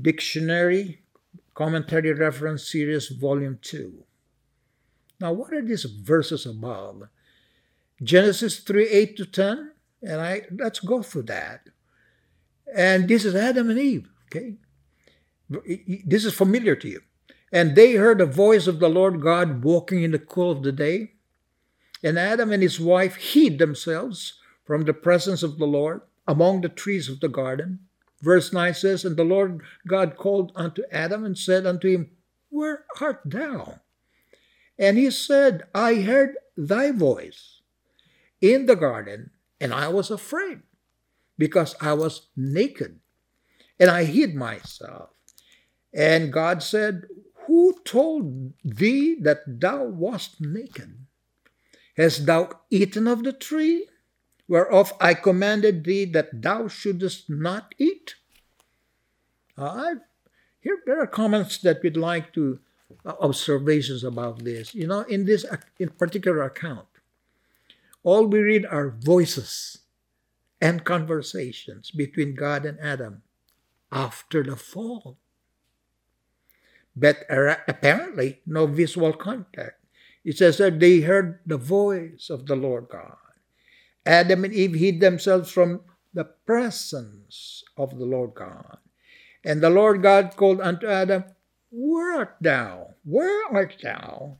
Dictionary 0.00 1.02
Commentary 1.54 2.12
Reference 2.12 2.66
Series, 2.66 3.08
Volume 3.08 3.58
2. 3.60 4.04
Now, 5.20 5.32
what 5.32 5.52
are 5.52 5.62
these 5.62 5.84
verses 5.84 6.46
about? 6.46 7.08
Genesis 8.02 8.58
3 8.60 8.88
8 8.88 9.16
to 9.18 9.26
10. 9.26 9.72
And 10.02 10.20
I 10.20 10.42
let's 10.50 10.80
go 10.80 11.02
through 11.02 11.24
that. 11.24 11.68
And 12.74 13.06
this 13.06 13.24
is 13.24 13.34
Adam 13.34 13.70
and 13.70 13.78
Eve, 13.78 14.08
okay? 14.26 14.54
This 16.04 16.24
is 16.24 16.34
familiar 16.34 16.74
to 16.74 16.88
you. 16.88 17.02
And 17.52 17.76
they 17.76 17.92
heard 17.92 18.18
the 18.18 18.26
voice 18.26 18.66
of 18.66 18.80
the 18.80 18.88
Lord 18.88 19.20
God 19.20 19.62
walking 19.62 20.02
in 20.02 20.12
the 20.12 20.18
cool 20.18 20.50
of 20.50 20.62
the 20.62 20.72
day. 20.72 21.12
And 22.02 22.18
Adam 22.18 22.50
and 22.50 22.62
his 22.62 22.80
wife 22.80 23.16
hid 23.16 23.58
themselves 23.58 24.40
from 24.64 24.84
the 24.84 24.94
presence 24.94 25.42
of 25.42 25.58
the 25.58 25.66
Lord 25.66 26.00
among 26.26 26.62
the 26.62 26.70
trees 26.70 27.10
of 27.10 27.20
the 27.20 27.28
garden. 27.28 27.80
Verse 28.22 28.52
9 28.52 28.72
says, 28.72 29.04
And 29.04 29.16
the 29.16 29.24
Lord 29.24 29.60
God 29.86 30.16
called 30.16 30.52
unto 30.56 30.82
Adam 30.90 31.24
and 31.24 31.36
said 31.36 31.66
unto 31.66 31.88
him, 31.88 32.10
Where 32.48 32.84
art 33.00 33.20
thou? 33.24 33.80
And 34.78 34.96
he 34.96 35.10
said, 35.10 35.64
I 35.74 35.96
heard 35.96 36.36
thy 36.56 36.90
voice 36.92 37.60
in 38.40 38.66
the 38.66 38.76
garden, 38.76 39.30
and 39.60 39.74
I 39.74 39.88
was 39.88 40.10
afraid, 40.10 40.60
because 41.38 41.76
I 41.80 41.92
was 41.92 42.28
naked, 42.36 42.98
and 43.78 43.90
I 43.90 44.04
hid 44.04 44.34
myself. 44.34 45.10
And 45.94 46.32
God 46.32 46.62
said, 46.62 47.04
who 47.46 47.78
told 47.84 48.52
thee 48.64 49.16
that 49.20 49.42
thou 49.46 49.84
wast 49.84 50.40
naked? 50.40 51.06
Hast 51.96 52.26
thou 52.26 52.60
eaten 52.70 53.06
of 53.06 53.22
the 53.22 53.32
tree 53.32 53.88
whereof 54.48 54.92
I 55.00 55.14
commanded 55.14 55.84
thee 55.84 56.04
that 56.06 56.42
thou 56.42 56.68
shouldest 56.68 57.28
not 57.28 57.74
eat? 57.78 58.14
Uh, 59.56 59.96
here 60.60 60.78
there 60.86 61.00
are 61.00 61.06
comments 61.06 61.58
that 61.58 61.82
we'd 61.82 61.96
like 61.96 62.32
to 62.34 62.60
uh, 63.04 63.14
observations 63.20 64.04
about 64.04 64.44
this. 64.44 64.74
You 64.74 64.86
know, 64.86 65.00
in 65.02 65.26
this 65.26 65.44
in 65.78 65.90
particular 65.90 66.42
account, 66.42 66.88
all 68.02 68.26
we 68.26 68.40
read 68.40 68.66
are 68.66 68.90
voices 68.90 69.78
and 70.60 70.84
conversations 70.84 71.90
between 71.90 72.34
God 72.34 72.64
and 72.64 72.78
Adam 72.80 73.22
after 73.90 74.42
the 74.42 74.56
fall 74.56 75.18
but 76.94 77.24
apparently 77.30 78.40
no 78.46 78.66
visual 78.66 79.12
contact. 79.12 79.78
It 80.24 80.36
says 80.36 80.58
that 80.58 80.78
they 80.78 81.00
heard 81.00 81.40
the 81.46 81.56
voice 81.56 82.30
of 82.30 82.46
the 82.46 82.56
Lord 82.56 82.86
God. 82.90 83.16
Adam 84.06 84.44
and 84.44 84.54
Eve 84.54 84.74
hid 84.74 85.00
themselves 85.00 85.50
from 85.50 85.80
the 86.14 86.24
presence 86.24 87.64
of 87.76 87.98
the 87.98 88.04
Lord 88.04 88.34
God. 88.34 88.78
And 89.44 89.62
the 89.62 89.70
Lord 89.70 90.02
God 90.02 90.36
called 90.36 90.60
unto 90.60 90.86
Adam, 90.86 91.24
Where 91.70 92.18
art 92.18 92.36
thou? 92.40 92.94
Where 93.04 93.52
art 93.52 93.76
thou? 93.82 94.38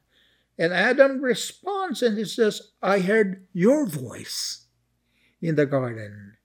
And 0.59 0.73
Adam 0.73 1.21
responds 1.21 2.03
and 2.03 2.19
he 2.19 2.25
says, 2.25 2.73
I 2.83 3.01
heard 3.01 3.47
your 3.53 3.87
voice 3.87 4.67
in 5.41 5.57
the 5.57 5.67
garden. 5.67 6.37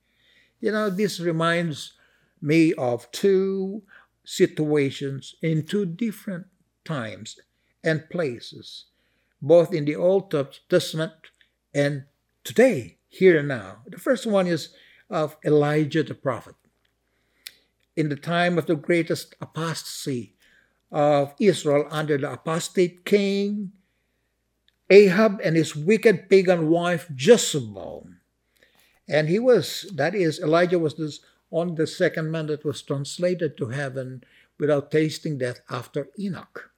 You 0.59 0.71
know, 0.71 0.89
this 0.89 1.19
reminds 1.19 1.93
me 2.41 2.73
of 2.73 3.11
two 3.11 3.83
situations 4.29 5.35
in 5.41 5.65
two 5.65 5.85
different 5.85 6.45
times 6.83 7.39
and 7.81 8.09
places, 8.09 8.87
both 9.41 9.73
in 9.73 9.85
the 9.85 9.95
Old 9.95 10.29
Testament 10.69 11.13
and 11.73 12.03
today, 12.43 12.97
here 13.07 13.39
and 13.39 13.47
now. 13.47 13.77
The 13.87 13.97
first 13.97 14.25
one 14.25 14.45
is 14.45 14.73
of 15.09 15.37
Elijah 15.45 16.03
the 16.03 16.13
prophet. 16.13 16.55
In 17.95 18.09
the 18.09 18.17
time 18.17 18.57
of 18.57 18.65
the 18.65 18.75
greatest 18.75 19.33
apostasy 19.39 20.35
of 20.91 21.33
Israel 21.39 21.87
under 21.89 22.17
the 22.17 22.31
apostate 22.31 23.05
king 23.05 23.71
Ahab 24.89 25.39
and 25.43 25.55
his 25.55 25.73
wicked 25.73 26.29
pagan 26.29 26.69
wife 26.69 27.09
Jezebel. 27.17 28.09
And 29.07 29.29
he 29.29 29.39
was, 29.39 29.89
that 29.95 30.15
is, 30.15 30.39
Elijah 30.39 30.79
was 30.79 30.95
this, 30.95 31.21
on 31.51 31.75
the 31.75 31.87
second 31.87 32.31
man 32.31 32.47
that 32.47 32.65
was 32.65 32.81
translated 32.81 33.57
to 33.57 33.69
heaven 33.69 34.23
without 34.59 34.91
tasting 34.91 35.37
death 35.37 35.61
after 35.69 36.09
Enoch. 36.19 36.71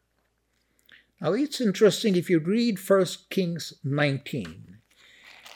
Now 1.21 1.33
it's 1.33 1.59
interesting 1.59 2.15
if 2.15 2.29
you 2.29 2.39
read 2.39 2.79
1 2.79 3.05
Kings 3.29 3.73
19. 3.83 4.77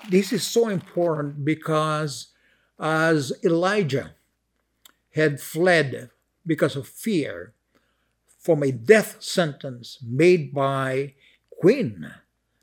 This 0.10 0.34
is 0.34 0.46
so 0.46 0.68
important 0.68 1.46
because 1.46 2.28
as 2.80 3.32
Elijah 3.44 4.16
had 5.12 5.40
fled 5.40 6.10
because 6.46 6.76
of 6.76 6.88
fear 6.88 7.54
from 8.40 8.62
a 8.62 8.72
death 8.72 9.22
sentence 9.22 10.00
made 10.06 10.54
by 10.54 11.14
Queen, 11.62 12.12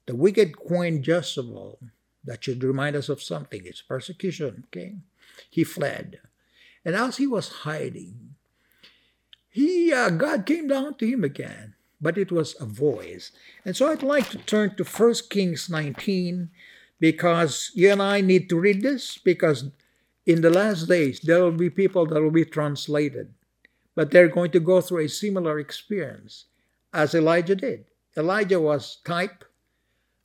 the 0.04 0.14
wicked 0.14 0.58
Queen 0.58 1.02
Jezebel, 1.02 1.78
that 2.24 2.44
should 2.44 2.62
remind 2.62 2.96
us 2.96 3.08
of 3.08 3.22
something. 3.22 3.62
It's 3.64 3.80
persecution, 3.80 4.64
okay? 4.66 4.96
He 5.48 5.64
fled. 5.64 6.20
And 6.84 6.94
as 6.94 7.18
he 7.18 7.26
was 7.26 7.48
hiding, 7.64 8.34
he 9.50 9.92
uh, 9.92 10.10
God 10.10 10.46
came 10.46 10.68
down 10.68 10.94
to 10.98 11.06
him 11.06 11.24
again, 11.24 11.74
but 12.00 12.16
it 12.16 12.30
was 12.30 12.54
a 12.60 12.64
voice. 12.64 13.32
And 13.64 13.76
so 13.76 13.90
I'd 13.90 14.02
like 14.02 14.30
to 14.30 14.38
turn 14.38 14.76
to 14.76 14.84
1 14.84 15.14
Kings 15.28 15.68
19 15.68 16.50
because 17.00 17.72
you 17.74 17.90
and 17.90 18.00
I 18.00 18.20
need 18.20 18.48
to 18.48 18.60
read 18.60 18.82
this 18.82 19.18
because 19.18 19.70
in 20.24 20.42
the 20.42 20.50
last 20.50 20.88
days 20.88 21.20
there 21.20 21.42
will 21.42 21.52
be 21.52 21.70
people 21.70 22.06
that 22.06 22.22
will 22.22 22.30
be 22.30 22.44
translated, 22.44 23.34
but 23.94 24.10
they're 24.10 24.28
going 24.28 24.52
to 24.52 24.60
go 24.60 24.80
through 24.80 25.04
a 25.04 25.08
similar 25.08 25.58
experience 25.58 26.46
as 26.92 27.14
Elijah 27.14 27.56
did. 27.56 27.86
Elijah 28.16 28.60
was 28.60 28.98
type. 29.04 29.44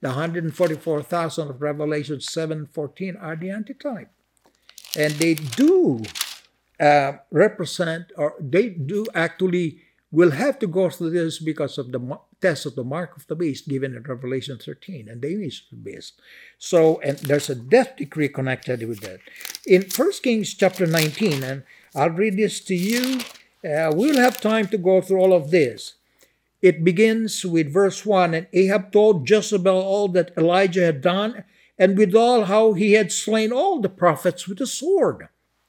The 0.02 0.10
144,000 0.10 1.50
of 1.50 1.62
Revelation 1.62 2.20
7:14 2.20 3.16
are 3.20 3.36
the 3.36 3.50
antitype, 3.50 4.12
and 4.96 5.14
they 5.14 5.34
do 5.34 6.04
uh, 6.80 7.14
represent, 7.32 8.12
or 8.18 8.36
they 8.40 8.70
do 8.70 9.06
actually 9.14 9.82
will 10.12 10.32
have 10.32 10.58
to 10.60 10.68
go 10.68 10.90
through 10.90 11.10
this 11.10 11.40
because 11.40 11.78
of 11.78 11.92
the 11.92 12.20
test 12.42 12.66
of 12.66 12.76
the 12.76 12.84
mark 12.84 13.18
of 13.18 13.28
the 13.28 13.36
beast 13.36 13.68
given 13.68 13.96
in 13.96 14.04
Revelation 14.04 14.58
13 14.58 15.10
and 15.10 15.22
the 15.22 15.34
image 15.34 15.66
of 15.66 15.70
the 15.72 15.92
beast. 15.92 16.22
So, 16.58 17.02
and 17.02 17.18
there's 17.20 17.50
a 17.50 17.56
death 17.56 17.98
decree 17.98 18.30
connected 18.30 18.88
with 18.88 19.02
that. 19.02 19.20
In 19.68 19.84
1 19.84 20.12
Kings 20.24 20.54
chapter 20.54 20.88
19, 20.88 21.44
and 21.44 21.64
I'll 21.94 22.12
read 22.12 22.38
this 22.38 22.62
to 22.62 22.76
you. 22.76 23.20
Uh, 23.64 23.92
we'll 23.94 24.20
have 24.20 24.40
time 24.40 24.68
to 24.70 24.78
go 24.78 25.02
through 25.02 25.20
all 25.20 25.34
of 25.34 25.52
this. 25.52 25.96
It 26.62 26.84
begins 26.84 27.46
with 27.46 27.74
verse 27.74 28.06
1 28.06 28.34
And 28.34 28.48
Ahab 28.54 28.92
told 28.92 29.30
Jezebel 29.30 29.82
all 29.82 30.08
that 30.10 30.32
Elijah 30.38 30.86
had 30.86 31.02
done, 31.02 31.44
and 31.78 31.98
withal 31.98 32.46
how 32.46 32.74
he 32.74 32.94
had 32.94 33.12
slain 33.12 33.52
all 33.52 33.82
the 33.82 33.90
prophets 33.90 34.48
with 34.48 34.60
the 34.60 34.68
sword. 34.68 35.28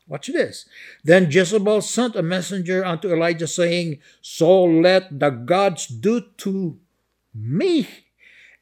Watch 0.08 0.28
this. 0.28 0.66
Then 1.02 1.30
Jezebel 1.30 1.82
sent 1.82 2.14
a 2.14 2.22
messenger 2.22 2.84
unto 2.84 3.12
Elijah, 3.12 3.48
saying, 3.48 3.98
So 4.20 4.62
let 4.62 5.18
the 5.18 5.30
gods 5.30 5.86
do 5.86 6.20
to 6.38 6.78
me, 7.34 7.88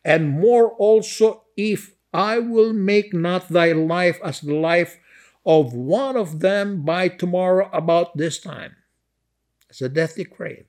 and 0.05 0.31
more 0.31 0.71
also, 0.71 1.45
if 1.57 1.95
I 2.13 2.39
will 2.39 2.73
make 2.73 3.13
not 3.13 3.49
thy 3.49 3.73
life 3.73 4.19
as 4.25 4.41
the 4.41 4.55
life 4.55 4.99
of 5.45 5.75
one 5.75 6.17
of 6.17 6.41
them 6.41 6.83
by 6.85 7.09
tomorrow 7.09 7.69
about 7.73 8.17
this 8.17 8.39
time. 8.39 8.77
It's 9.69 9.83
a 9.83 9.89
death 9.89 10.17
decree. 10.17 10.65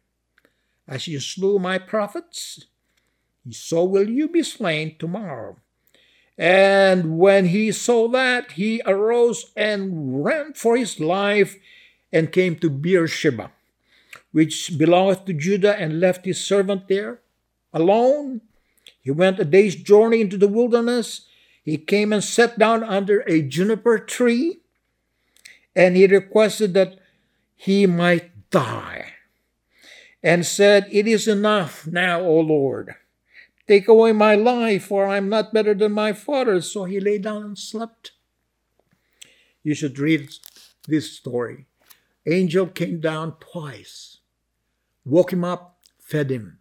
As 0.87 1.07
you 1.07 1.19
slew 1.19 1.57
my 1.59 1.77
prophets, 1.77 2.65
so 3.49 3.83
will 3.85 4.09
you 4.09 4.27
be 4.27 4.43
slain 4.43 4.97
tomorrow. 4.97 5.57
And 6.37 7.17
when 7.17 7.47
he 7.47 7.71
saw 7.71 8.07
that, 8.09 8.53
he 8.53 8.81
arose 8.85 9.51
and 9.55 10.23
ran 10.23 10.53
for 10.53 10.75
his 10.75 10.99
life 10.99 11.57
and 12.11 12.31
came 12.31 12.57
to 12.57 12.69
Beersheba, 12.69 13.51
which 14.31 14.77
belongeth 14.77 15.25
to 15.25 15.33
Judah, 15.33 15.79
and 15.79 15.99
left 15.99 16.25
his 16.25 16.43
servant 16.43 16.87
there 16.87 17.21
alone. 17.73 18.41
He 19.01 19.11
went 19.11 19.39
a 19.39 19.45
day's 19.45 19.75
journey 19.75 20.21
into 20.21 20.37
the 20.37 20.47
wilderness. 20.47 21.27
He 21.63 21.77
came 21.77 22.11
and 22.11 22.23
sat 22.23 22.59
down 22.59 22.83
under 22.83 23.21
a 23.21 23.41
juniper 23.41 23.97
tree, 23.97 24.59
and 25.75 25.95
he 25.95 26.05
requested 26.07 26.73
that 26.73 26.99
he 27.55 27.85
might 27.85 28.49
die, 28.49 29.13
and 30.21 30.45
said, 30.45 30.87
It 30.91 31.07
is 31.07 31.27
enough 31.27 31.87
now, 31.87 32.21
O 32.21 32.39
Lord. 32.39 32.95
Take 33.67 33.87
away 33.87 34.11
my 34.11 34.35
life, 34.35 34.85
for 34.85 35.07
I 35.07 35.17
am 35.17 35.29
not 35.29 35.53
better 35.53 35.73
than 35.73 35.91
my 35.91 36.13
father. 36.13 36.61
So 36.61 36.83
he 36.85 36.99
lay 36.99 37.17
down 37.17 37.43
and 37.43 37.57
slept. 37.57 38.11
You 39.63 39.73
should 39.73 39.97
read 39.97 40.29
this 40.87 41.11
story. 41.17 41.65
Angel 42.27 42.67
came 42.67 42.99
down 42.99 43.35
twice, 43.39 44.19
woke 45.03 45.33
him 45.33 45.43
up, 45.43 45.79
fed 45.99 46.31
him. 46.31 46.59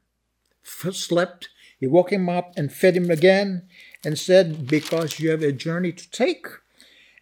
First 0.62 1.05
slept, 1.05 1.49
he 1.79 1.87
woke 1.87 2.12
him 2.12 2.29
up 2.29 2.53
and 2.57 2.73
fed 2.73 2.97
him 2.97 3.11
again 3.11 3.69
and 4.03 4.19
said, 4.19 4.67
Because 4.67 5.21
you 5.21 5.31
have 5.31 5.43
a 5.43 5.53
journey 5.53 5.93
to 5.93 6.11
take. 6.11 6.47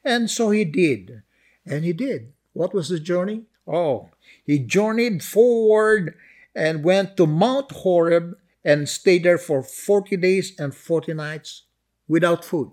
And 0.04 0.30
so 0.30 0.50
he 0.50 0.64
did. 0.64 1.22
And 1.66 1.84
he 1.84 1.92
did. 1.92 2.32
What 2.52 2.74
was 2.74 2.88
the 2.88 3.00
journey? 3.00 3.46
Oh, 3.66 4.10
he 4.44 4.58
journeyed 4.58 5.22
forward 5.22 6.14
and 6.54 6.84
went 6.84 7.16
to 7.16 7.26
Mount 7.26 7.70
Horeb 7.72 8.36
and 8.64 8.88
stayed 8.88 9.24
there 9.24 9.38
for 9.38 9.62
40 9.62 10.16
days 10.16 10.52
and 10.58 10.74
40 10.74 11.14
nights 11.14 11.64
without 12.08 12.44
food. 12.44 12.72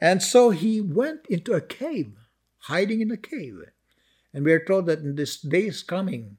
And 0.00 0.22
so 0.22 0.50
he 0.50 0.80
went 0.80 1.26
into 1.28 1.52
a 1.54 1.60
cave, 1.60 2.12
hiding 2.58 3.00
in 3.00 3.10
a 3.10 3.16
cave. 3.16 3.58
And 4.32 4.44
we 4.44 4.52
are 4.52 4.64
told 4.64 4.86
that 4.86 5.00
in 5.00 5.16
this 5.16 5.40
days 5.40 5.82
coming, 5.82 6.36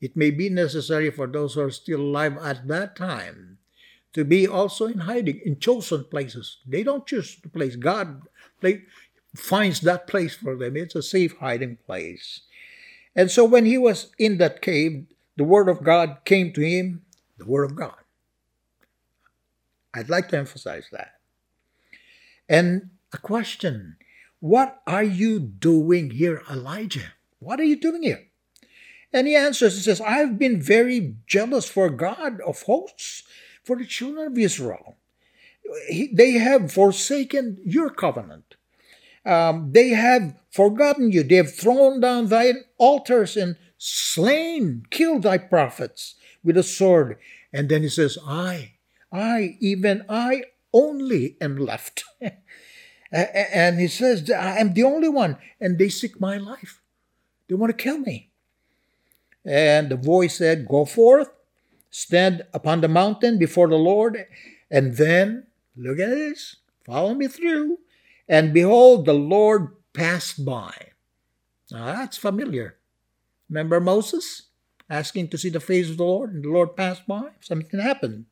it 0.00 0.16
may 0.16 0.30
be 0.30 0.48
necessary 0.48 1.10
for 1.10 1.26
those 1.26 1.54
who 1.54 1.62
are 1.62 1.70
still 1.70 2.00
alive 2.00 2.38
at 2.38 2.68
that 2.68 2.96
time 2.96 3.58
to 4.12 4.24
be 4.24 4.46
also 4.46 4.86
in 4.86 5.00
hiding 5.00 5.40
in 5.44 5.58
chosen 5.58 6.04
places. 6.04 6.58
They 6.66 6.82
don't 6.82 7.06
choose 7.06 7.36
the 7.42 7.48
place. 7.48 7.76
God 7.76 8.22
finds 9.34 9.80
that 9.80 10.06
place 10.06 10.34
for 10.34 10.56
them. 10.56 10.76
It's 10.76 10.94
a 10.94 11.02
safe 11.02 11.36
hiding 11.38 11.78
place. 11.84 12.42
And 13.16 13.30
so 13.30 13.44
when 13.44 13.66
he 13.66 13.76
was 13.76 14.12
in 14.18 14.38
that 14.38 14.62
cave, 14.62 15.06
the 15.36 15.44
Word 15.44 15.68
of 15.68 15.82
God 15.82 16.18
came 16.24 16.52
to 16.52 16.60
him, 16.60 17.02
the 17.38 17.46
Word 17.46 17.64
of 17.64 17.76
God. 17.76 17.94
I'd 19.94 20.08
like 20.08 20.28
to 20.30 20.38
emphasize 20.38 20.88
that. 20.92 21.12
And 22.48 22.90
a 23.12 23.18
question 23.18 23.96
What 24.40 24.82
are 24.86 25.04
you 25.04 25.38
doing 25.38 26.10
here, 26.10 26.42
Elijah? 26.50 27.12
What 27.38 27.60
are 27.60 27.64
you 27.64 27.76
doing 27.76 28.02
here? 28.02 28.26
And 29.12 29.28
he 29.28 29.36
answers, 29.36 29.76
he 29.76 29.82
says, 29.82 30.00
I've 30.00 30.38
been 30.38 30.60
very 30.60 31.14
jealous 31.26 31.68
for 31.68 31.88
God 31.88 32.40
of 32.40 32.62
hosts, 32.62 33.22
for 33.62 33.76
the 33.76 33.86
children 33.86 34.26
of 34.26 34.38
Israel. 34.38 34.96
They 36.12 36.32
have 36.32 36.72
forsaken 36.72 37.58
your 37.64 37.90
covenant. 37.90 38.56
Um, 39.24 39.70
they 39.72 39.90
have 39.90 40.34
forgotten 40.50 41.12
you. 41.12 41.22
They 41.22 41.36
have 41.36 41.54
thrown 41.54 42.00
down 42.00 42.26
thine 42.26 42.64
altars 42.76 43.36
and 43.36 43.56
slain, 43.78 44.84
killed 44.90 45.22
thy 45.22 45.38
prophets 45.38 46.16
with 46.42 46.56
a 46.56 46.62
sword. 46.62 47.18
And 47.52 47.68
then 47.68 47.82
he 47.82 47.88
says, 47.88 48.18
I, 48.26 48.74
I, 49.12 49.56
even 49.60 50.04
I 50.08 50.44
only 50.72 51.36
am 51.40 51.56
left. 51.56 52.04
and 53.12 53.80
he 53.80 53.88
says, 53.88 54.30
I 54.30 54.58
am 54.58 54.74
the 54.74 54.84
only 54.84 55.08
one, 55.08 55.38
and 55.60 55.78
they 55.78 55.88
seek 55.88 56.20
my 56.20 56.36
life. 56.36 56.80
They 57.48 57.54
want 57.54 57.76
to 57.76 57.82
kill 57.82 57.98
me. 57.98 58.30
And 59.44 59.90
the 59.90 59.96
voice 59.96 60.38
said, 60.38 60.66
Go 60.66 60.84
forth, 60.84 61.30
stand 61.90 62.42
upon 62.52 62.80
the 62.80 62.88
mountain 62.88 63.38
before 63.38 63.68
the 63.68 63.76
Lord, 63.76 64.26
and 64.70 64.96
then, 64.96 65.46
look 65.76 65.98
at 65.98 66.08
this, 66.08 66.56
Follow 66.84 67.14
me 67.14 67.28
through. 67.28 67.78
And 68.28 68.52
behold, 68.52 69.06
the 69.06 69.14
Lord 69.14 69.74
passed 69.92 70.44
by. 70.44 70.92
Now 71.70 71.86
that's 71.86 72.16
familiar. 72.16 72.76
Remember 73.48 73.80
Moses 73.80 74.42
asking 74.88 75.28
to 75.28 75.38
see 75.38 75.50
the 75.50 75.60
face 75.60 75.90
of 75.90 75.96
the 75.96 76.04
Lord, 76.04 76.34
and 76.34 76.44
the 76.44 76.48
Lord 76.48 76.76
passed 76.76 77.06
by? 77.06 77.28
Something 77.40 77.80
happened. 77.80 78.26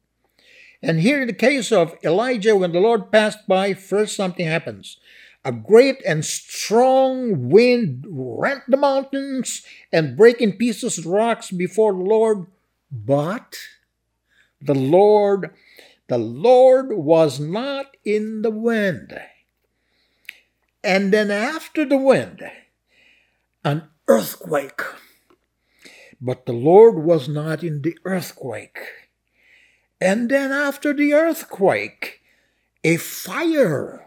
And 0.83 1.01
here 1.01 1.21
in 1.21 1.29
the 1.29 1.33
case 1.33 1.71
of 1.71 1.95
Elijah, 2.03 2.57
when 2.57 2.73
the 2.73 2.81
Lord 2.81 3.13
passed 3.13 3.47
by, 3.47 3.75
first 3.75 4.17
something 4.17 4.47
happens. 4.47 4.99
A 5.45 5.53
great 5.53 6.03
and 6.07 6.25
strong 6.25 7.49
wind 7.49 8.05
rent 8.09 8.63
the 8.69 8.77
mountains 8.77 9.63
and 9.93 10.17
break 10.17 10.41
in 10.41 10.53
pieces 10.53 11.05
rocks 11.05 11.51
before 11.51 11.93
the 11.93 11.99
Lord. 11.99 12.47
But 12.91 13.57
the 14.61 14.75
Lord, 14.75 15.51
the 16.09 16.19
Lord 16.19 16.93
was 16.93 17.41
not 17.41 17.97
in 18.05 18.43
the 18.43 18.51
wind. 18.51 19.19
And 20.85 21.13
then 21.13 21.31
after 21.31 21.85
the 21.85 21.97
wind, 21.97 22.43
an 23.65 23.89
earthquake. 24.13 24.83
But 26.21 26.47
the 26.47 26.53
Lord 26.53 27.03
was 27.03 27.29
not 27.29 27.65
in 27.65 27.83
the 27.83 27.97
earthquake. 28.05 28.79
And 30.01 30.29
then 30.29 30.53
after 30.53 30.93
the 30.93 31.13
earthquake, 31.15 32.21
a 32.85 32.97
fire. 32.97 34.07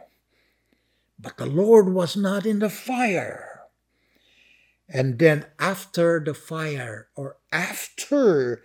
But 1.19 1.37
the 1.37 1.45
Lord 1.45 1.89
was 1.89 2.15
not 2.15 2.45
in 2.45 2.59
the 2.59 2.69
fire. 2.69 3.61
And 4.87 5.17
then 5.17 5.47
after 5.59 6.21
the 6.23 6.35
fire, 6.35 7.07
or 7.15 7.37
after 7.51 8.61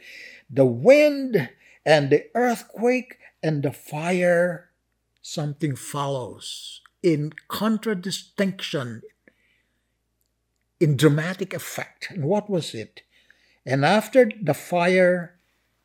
the 0.51 0.67
wind 0.67 1.49
and 1.87 2.11
the 2.11 2.27
earthquake 2.35 3.17
and 3.43 3.63
the 3.63 3.73
fire, 3.73 4.71
something 5.23 5.75
follows 5.75 6.83
in 7.03 7.33
contradistinction, 7.49 9.03
in 10.81 10.97
dramatic 10.97 11.53
effect. 11.55 12.09
And 12.11 12.25
what 12.25 12.49
was 12.49 12.75
it? 12.75 13.03
And 13.65 13.85
after 13.85 14.31
the 14.41 14.55
fire, 14.55 15.39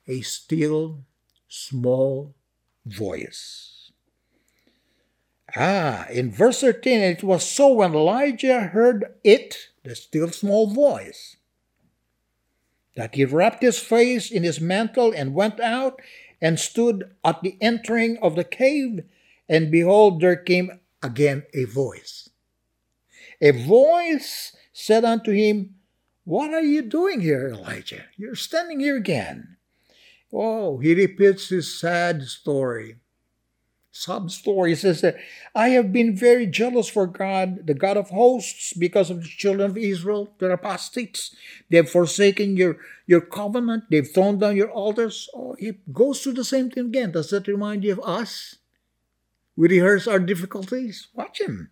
a 0.08 0.21
still 0.21 1.03
small 1.47 2.34
voice. 2.86 3.91
Ah, 5.55 6.08
in 6.10 6.31
verse 6.31 6.62
13, 6.62 6.99
it 6.99 7.23
was 7.23 7.47
so 7.47 7.73
when 7.73 7.93
Elijah 7.93 8.62
heard 8.62 9.05
it, 9.23 9.69
the 9.84 9.95
still 9.95 10.29
small 10.29 10.67
voice, 10.67 11.38
that 12.95 13.15
he 13.15 13.25
wrapped 13.25 13.62
his 13.62 13.79
face 13.79 14.31
in 14.31 14.43
his 14.43 14.60
mantle 14.60 15.12
and 15.12 15.34
went 15.34 15.60
out 15.60 16.01
and 16.41 16.60
stood 16.60 17.12
at 17.23 17.41
the 17.41 17.58
entering 17.62 18.17
of 18.21 18.36
the 18.36 18.43
cave. 18.43 19.03
And 19.47 19.71
behold, 19.71 20.21
there 20.21 20.36
came 20.36 20.79
again 21.03 21.43
a 21.53 21.65
voice. 21.65 22.29
A 23.41 23.51
voice 23.51 24.55
said 24.77 25.05
unto 25.05 25.31
him, 25.31 25.73
What 26.25 26.53
are 26.53 26.61
you 26.61 26.81
doing 26.81 27.21
here, 27.21 27.47
Elijah? 27.47 28.03
You're 28.17 28.35
standing 28.35 28.81
here 28.81 28.97
again. 28.97 29.55
Oh, 30.33 30.79
he 30.79 30.93
repeats 30.93 31.47
his 31.47 31.79
sad 31.79 32.23
story. 32.23 32.97
Sub 33.93 34.29
story 34.29 34.75
says 34.75 34.99
that 34.99 35.15
I 35.55 35.69
have 35.69 35.93
been 35.93 36.13
very 36.13 36.45
jealous 36.45 36.89
for 36.89 37.07
God, 37.07 37.65
the 37.65 37.73
God 37.73 37.95
of 37.95 38.09
hosts, 38.09 38.73
because 38.73 39.09
of 39.09 39.23
the 39.23 39.29
children 39.29 39.71
of 39.71 39.77
Israel, 39.77 40.33
their 40.39 40.51
apostates. 40.51 41.33
They 41.69 41.77
have 41.77 41.89
forsaken 41.89 42.57
your, 42.57 42.77
your 43.07 43.21
covenant, 43.21 43.85
they've 43.89 44.11
thrown 44.11 44.39
down 44.39 44.57
your 44.57 44.71
altars. 44.71 45.29
Oh, 45.33 45.55
he 45.57 45.71
goes 45.93 46.21
through 46.21 46.33
the 46.33 46.43
same 46.43 46.69
thing 46.69 46.88
again. 46.88 47.13
Does 47.13 47.29
that 47.29 47.47
remind 47.47 47.85
you 47.85 47.93
of 47.93 48.01
us? 48.01 48.57
We 49.55 49.69
rehearse 49.69 50.05
our 50.05 50.19
difficulties. 50.19 51.07
Watch 51.13 51.39
him. 51.39 51.69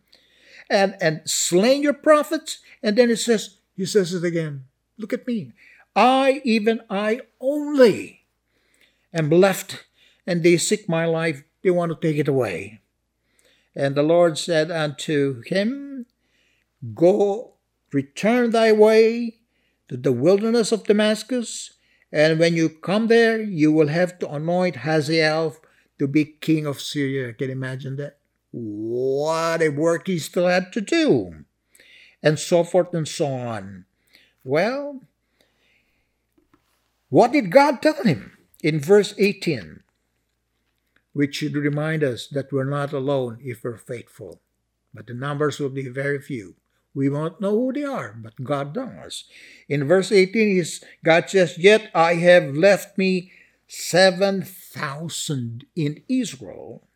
And 0.70 0.96
and 1.02 1.22
slain 1.26 1.84
your 1.84 1.94
prophets. 1.94 2.60
And 2.82 2.98
then 2.98 3.10
it 3.10 3.18
says, 3.18 3.58
he 3.76 3.86
says 3.86 4.14
it 4.14 4.24
again. 4.24 4.66
Look 4.98 5.14
at 5.14 5.28
me. 5.28 5.54
I, 5.96 6.42
even 6.44 6.82
I 6.90 7.22
only, 7.40 8.26
am 9.14 9.30
left, 9.30 9.86
and 10.26 10.42
they 10.42 10.58
seek 10.58 10.90
my 10.90 11.06
life. 11.06 11.44
They 11.64 11.72
want 11.72 11.92
to 11.92 12.08
take 12.08 12.18
it 12.18 12.28
away. 12.28 12.82
And 13.76 13.96
the 13.96 14.04
Lord 14.04 14.38
said 14.38 14.72
unto 14.72 15.42
him, 15.46 16.06
Go, 16.94 17.54
return 17.92 18.52
thy 18.52 18.72
way 18.72 19.38
to 19.88 19.98
the 19.98 20.12
wilderness 20.12 20.72
of 20.72 20.86
Damascus, 20.86 21.74
and 22.12 22.40
when 22.40 22.56
you 22.56 22.70
come 22.70 23.08
there, 23.08 23.42
you 23.42 23.72
will 23.72 23.88
have 23.88 24.20
to 24.20 24.30
anoint 24.30 24.78
Hazael 24.78 25.58
to 25.98 26.08
be 26.08 26.26
king 26.26 26.66
of 26.66 26.82
Syria. 26.82 27.34
Can 27.34 27.48
you 27.48 27.54
imagine 27.54 27.96
that? 27.98 28.18
What 28.54 29.64
a 29.64 29.70
work 29.70 30.06
he 30.06 30.20
still 30.20 30.48
had 30.48 30.72
to 30.74 30.82
do. 30.82 31.44
And 32.22 32.38
so 32.38 32.64
forth 32.64 32.94
and 32.94 33.08
so 33.08 33.26
on. 33.26 33.86
Well, 34.44 35.02
what 37.10 37.32
did 37.32 37.52
God 37.52 37.82
tell 37.82 38.04
him 38.04 38.38
in 38.62 38.80
verse 38.80 39.16
18? 39.18 39.82
Which 41.14 41.36
should 41.36 41.56
remind 41.56 42.04
us 42.04 42.28
that 42.28 42.52
we're 42.52 42.64
not 42.64 42.94
alone 42.94 43.40
if 43.42 43.64
we're 43.64 43.78
faithful. 43.78 44.40
But 44.94 45.08
the 45.08 45.16
numbers 45.16 45.60
will 45.60 45.70
be 45.70 45.90
very 45.90 46.22
few. 46.22 46.56
We 46.94 47.10
won't 47.10 47.42
know 47.42 47.52
who 47.52 47.74
they 47.74 47.84
are, 47.84 48.16
but 48.16 48.44
God 48.44 48.76
does. 48.76 49.26
In 49.68 49.88
verse 49.88 50.12
18, 50.12 50.58
is 50.58 50.84
God 51.04 51.28
says, 51.30 51.58
Yet 51.58 51.90
I 51.96 52.14
have 52.16 52.56
left 52.56 53.00
me 53.00 53.32
7,000 53.68 55.66
in 55.76 56.04
Israel, 56.08 56.88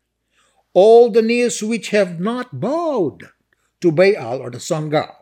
all 0.78 1.10
the 1.10 1.22
knees 1.22 1.62
which 1.62 1.90
have 1.90 2.20
not 2.20 2.60
bowed 2.60 3.20
to 3.80 3.90
Baal 3.90 4.38
or 4.38 4.50
the 4.50 4.60
sun 4.60 4.90
god, 4.90 5.14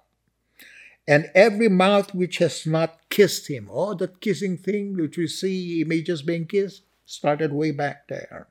and 1.06 1.30
every 1.34 1.68
mouth 1.68 2.14
which 2.14 2.38
has 2.38 2.66
not 2.66 2.98
kissed 3.10 3.48
him. 3.48 3.68
Oh, 3.70 3.94
that 3.94 4.20
kissing 4.20 4.56
thing 4.58 4.96
which 4.96 5.16
we 5.16 5.26
see 5.26 5.80
images 5.82 6.22
being 6.22 6.46
kissed 6.46 6.82
started 7.04 7.52
way 7.52 7.70
back 7.70 8.08
there. 8.08 8.48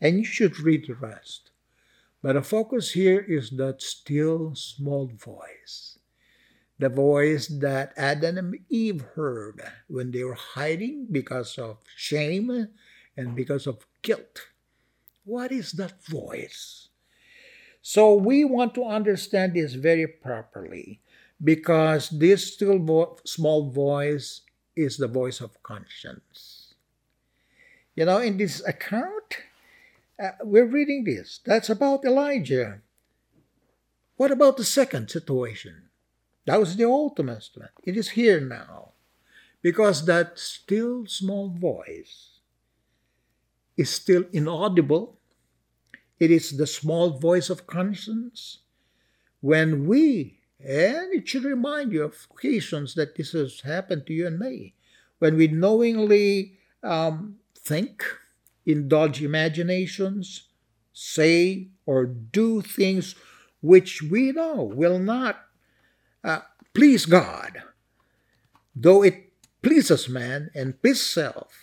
And 0.00 0.18
you 0.18 0.24
should 0.24 0.60
read 0.60 0.86
the 0.86 0.94
rest. 0.94 1.50
But 2.22 2.34
the 2.34 2.42
focus 2.42 2.92
here 2.92 3.20
is 3.20 3.50
that 3.50 3.82
still 3.82 4.54
small 4.54 5.06
voice 5.08 5.98
the 6.82 6.88
voice 6.88 7.46
that 7.46 7.92
Adam 7.96 8.38
and 8.38 8.58
Eve 8.68 9.04
heard 9.14 9.62
when 9.86 10.10
they 10.10 10.24
were 10.24 10.34
hiding 10.56 11.06
because 11.10 11.56
of 11.56 11.78
shame 11.94 12.68
and 13.16 13.36
because 13.36 13.68
of 13.68 13.86
guilt. 14.02 14.51
What 15.24 15.52
is 15.52 15.72
that 15.72 16.04
voice? 16.04 16.88
So 17.80 18.14
we 18.14 18.44
want 18.44 18.74
to 18.74 18.84
understand 18.84 19.54
this 19.54 19.74
very 19.74 20.06
properly 20.06 21.00
because 21.42 22.10
this 22.10 22.54
still 22.54 22.78
vo- 22.78 23.18
small 23.24 23.70
voice 23.70 24.42
is 24.76 24.96
the 24.96 25.08
voice 25.08 25.40
of 25.40 25.62
conscience. 25.62 26.74
You 27.94 28.06
know, 28.06 28.18
in 28.18 28.36
this 28.36 28.64
account, 28.66 29.38
uh, 30.22 30.30
we're 30.42 30.66
reading 30.66 31.04
this. 31.04 31.40
That's 31.44 31.68
about 31.68 32.04
Elijah. 32.04 32.80
What 34.16 34.30
about 34.30 34.56
the 34.56 34.64
second 34.64 35.10
situation? 35.10 35.88
That 36.46 36.60
was 36.60 36.76
the 36.76 36.84
Old 36.84 37.16
Testament. 37.16 37.72
It 37.82 37.96
is 37.96 38.10
here 38.10 38.40
now. 38.40 38.92
Because 39.62 40.06
that 40.06 40.38
still 40.38 41.06
small 41.06 41.50
voice 41.50 42.31
is 43.76 43.90
still 43.90 44.24
inaudible. 44.32 45.18
It 46.18 46.30
is 46.30 46.56
the 46.56 46.66
small 46.66 47.18
voice 47.18 47.50
of 47.50 47.66
conscience. 47.66 48.58
When 49.40 49.86
we, 49.86 50.40
and 50.60 51.12
it 51.12 51.28
should 51.28 51.44
remind 51.44 51.92
you 51.92 52.04
of 52.04 52.28
occasions 52.30 52.94
that 52.94 53.16
this 53.16 53.32
has 53.32 53.60
happened 53.60 54.06
to 54.06 54.12
you 54.12 54.26
and 54.26 54.38
me, 54.38 54.74
when 55.18 55.36
we 55.36 55.48
knowingly 55.48 56.58
um, 56.82 57.36
think, 57.58 58.04
indulge 58.66 59.22
imaginations, 59.22 60.48
say, 60.92 61.68
or 61.86 62.06
do 62.06 62.60
things 62.60 63.14
which 63.60 64.02
we 64.02 64.32
know 64.32 64.62
will 64.62 64.98
not 64.98 65.40
uh, 66.24 66.40
please 66.74 67.06
God, 67.06 67.62
though 68.74 69.02
it 69.02 69.32
pleases 69.62 70.08
man 70.08 70.50
and 70.54 70.80
please 70.82 71.00
self. 71.00 71.61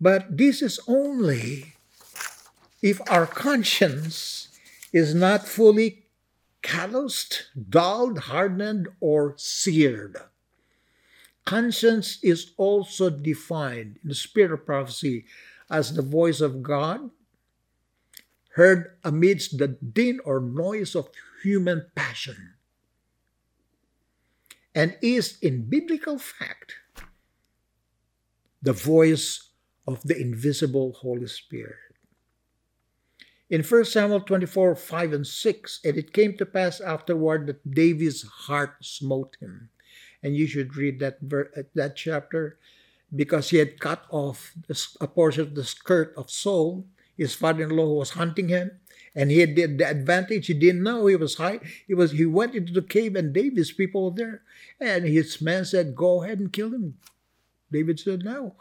But 0.00 0.36
this 0.36 0.60
is 0.62 0.80
only 0.86 1.74
if 2.82 3.00
our 3.08 3.26
conscience 3.26 4.48
is 4.92 5.14
not 5.14 5.48
fully 5.48 6.04
calloused, 6.62 7.50
dulled, 7.68 8.18
hardened, 8.30 8.88
or 9.00 9.34
seared. 9.36 10.16
Conscience 11.44 12.18
is 12.22 12.52
also 12.56 13.10
defined 13.10 13.98
in 14.02 14.08
the 14.08 14.14
spirit 14.14 14.52
of 14.52 14.64
prophecy 14.64 15.26
as 15.70 15.94
the 15.94 16.02
voice 16.02 16.40
of 16.40 16.62
God 16.62 17.10
heard 18.54 18.96
amidst 19.02 19.58
the 19.58 19.68
din 19.68 20.20
or 20.24 20.40
noise 20.40 20.94
of 20.94 21.08
human 21.42 21.86
passion 21.94 22.54
and 24.74 24.96
is 25.02 25.38
in 25.42 25.68
biblical 25.68 26.18
fact 26.18 26.74
the 28.62 28.72
voice 28.72 29.43
of 29.86 30.02
the 30.02 30.18
invisible 30.18 30.92
Holy 30.92 31.26
Spirit. 31.26 31.76
In 33.50 33.62
1 33.62 33.84
Samuel 33.84 34.20
24 34.20 34.74
5 34.74 35.12
and 35.12 35.26
6, 35.26 35.80
and 35.84 35.96
it 35.96 36.12
came 36.12 36.36
to 36.36 36.46
pass 36.46 36.80
afterward 36.80 37.46
that 37.46 37.70
David's 37.70 38.22
heart 38.22 38.76
smote 38.80 39.36
him. 39.40 39.68
And 40.22 40.34
you 40.34 40.46
should 40.46 40.76
read 40.76 40.98
that, 41.00 41.20
ver- 41.20 41.50
uh, 41.56 41.62
that 41.74 41.96
chapter 41.96 42.58
because 43.14 43.50
he 43.50 43.58
had 43.58 43.78
cut 43.80 44.04
off 44.10 44.54
a 45.00 45.06
portion 45.06 45.42
of 45.42 45.54
the 45.54 45.64
skirt 45.64 46.14
of 46.16 46.30
Saul, 46.30 46.86
his 47.16 47.34
father-in-law 47.34 47.92
was 47.92 48.10
hunting 48.10 48.48
him, 48.48 48.72
and 49.14 49.30
he 49.30 49.38
had 49.38 49.54
the 49.54 49.88
advantage. 49.88 50.48
He 50.48 50.54
didn't 50.54 50.82
know 50.82 51.06
he 51.06 51.16
was 51.16 51.36
high. 51.36 51.60
He 51.86 51.94
was 51.94 52.12
he 52.12 52.26
went 52.26 52.54
into 52.54 52.72
the 52.72 52.82
cave 52.82 53.14
and 53.14 53.32
David's 53.32 53.72
people 53.72 54.10
were 54.10 54.16
there, 54.16 54.42
and 54.80 55.04
his 55.04 55.40
man 55.40 55.64
said, 55.64 55.94
"Go 55.94 56.24
ahead 56.24 56.40
and 56.40 56.52
kill 56.52 56.74
him." 56.74 56.98
David 57.70 58.00
said, 58.00 58.24
"No. 58.24 58.56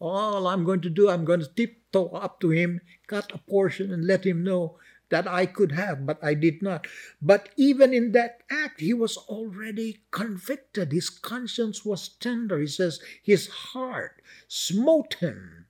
All 0.00 0.46
I'm 0.46 0.64
going 0.64 0.80
to 0.82 0.90
do, 0.90 1.08
I'm 1.08 1.24
going 1.24 1.40
to 1.40 1.48
tiptoe 1.48 2.08
up 2.08 2.40
to 2.40 2.50
him, 2.50 2.80
cut 3.06 3.32
a 3.34 3.38
portion, 3.38 3.92
and 3.92 4.06
let 4.06 4.24
him 4.24 4.44
know 4.44 4.78
that 5.10 5.26
I 5.26 5.46
could 5.46 5.72
have, 5.72 6.06
but 6.06 6.22
I 6.22 6.34
did 6.34 6.62
not. 6.62 6.86
But 7.20 7.48
even 7.56 7.94
in 7.94 8.12
that 8.12 8.42
act, 8.50 8.80
he 8.80 8.92
was 8.92 9.16
already 9.16 10.02
convicted. 10.10 10.92
His 10.92 11.08
conscience 11.08 11.84
was 11.84 12.08
tender. 12.08 12.58
He 12.58 12.66
says 12.66 13.00
his 13.22 13.48
heart 13.48 14.22
smote 14.46 15.14
him. 15.14 15.66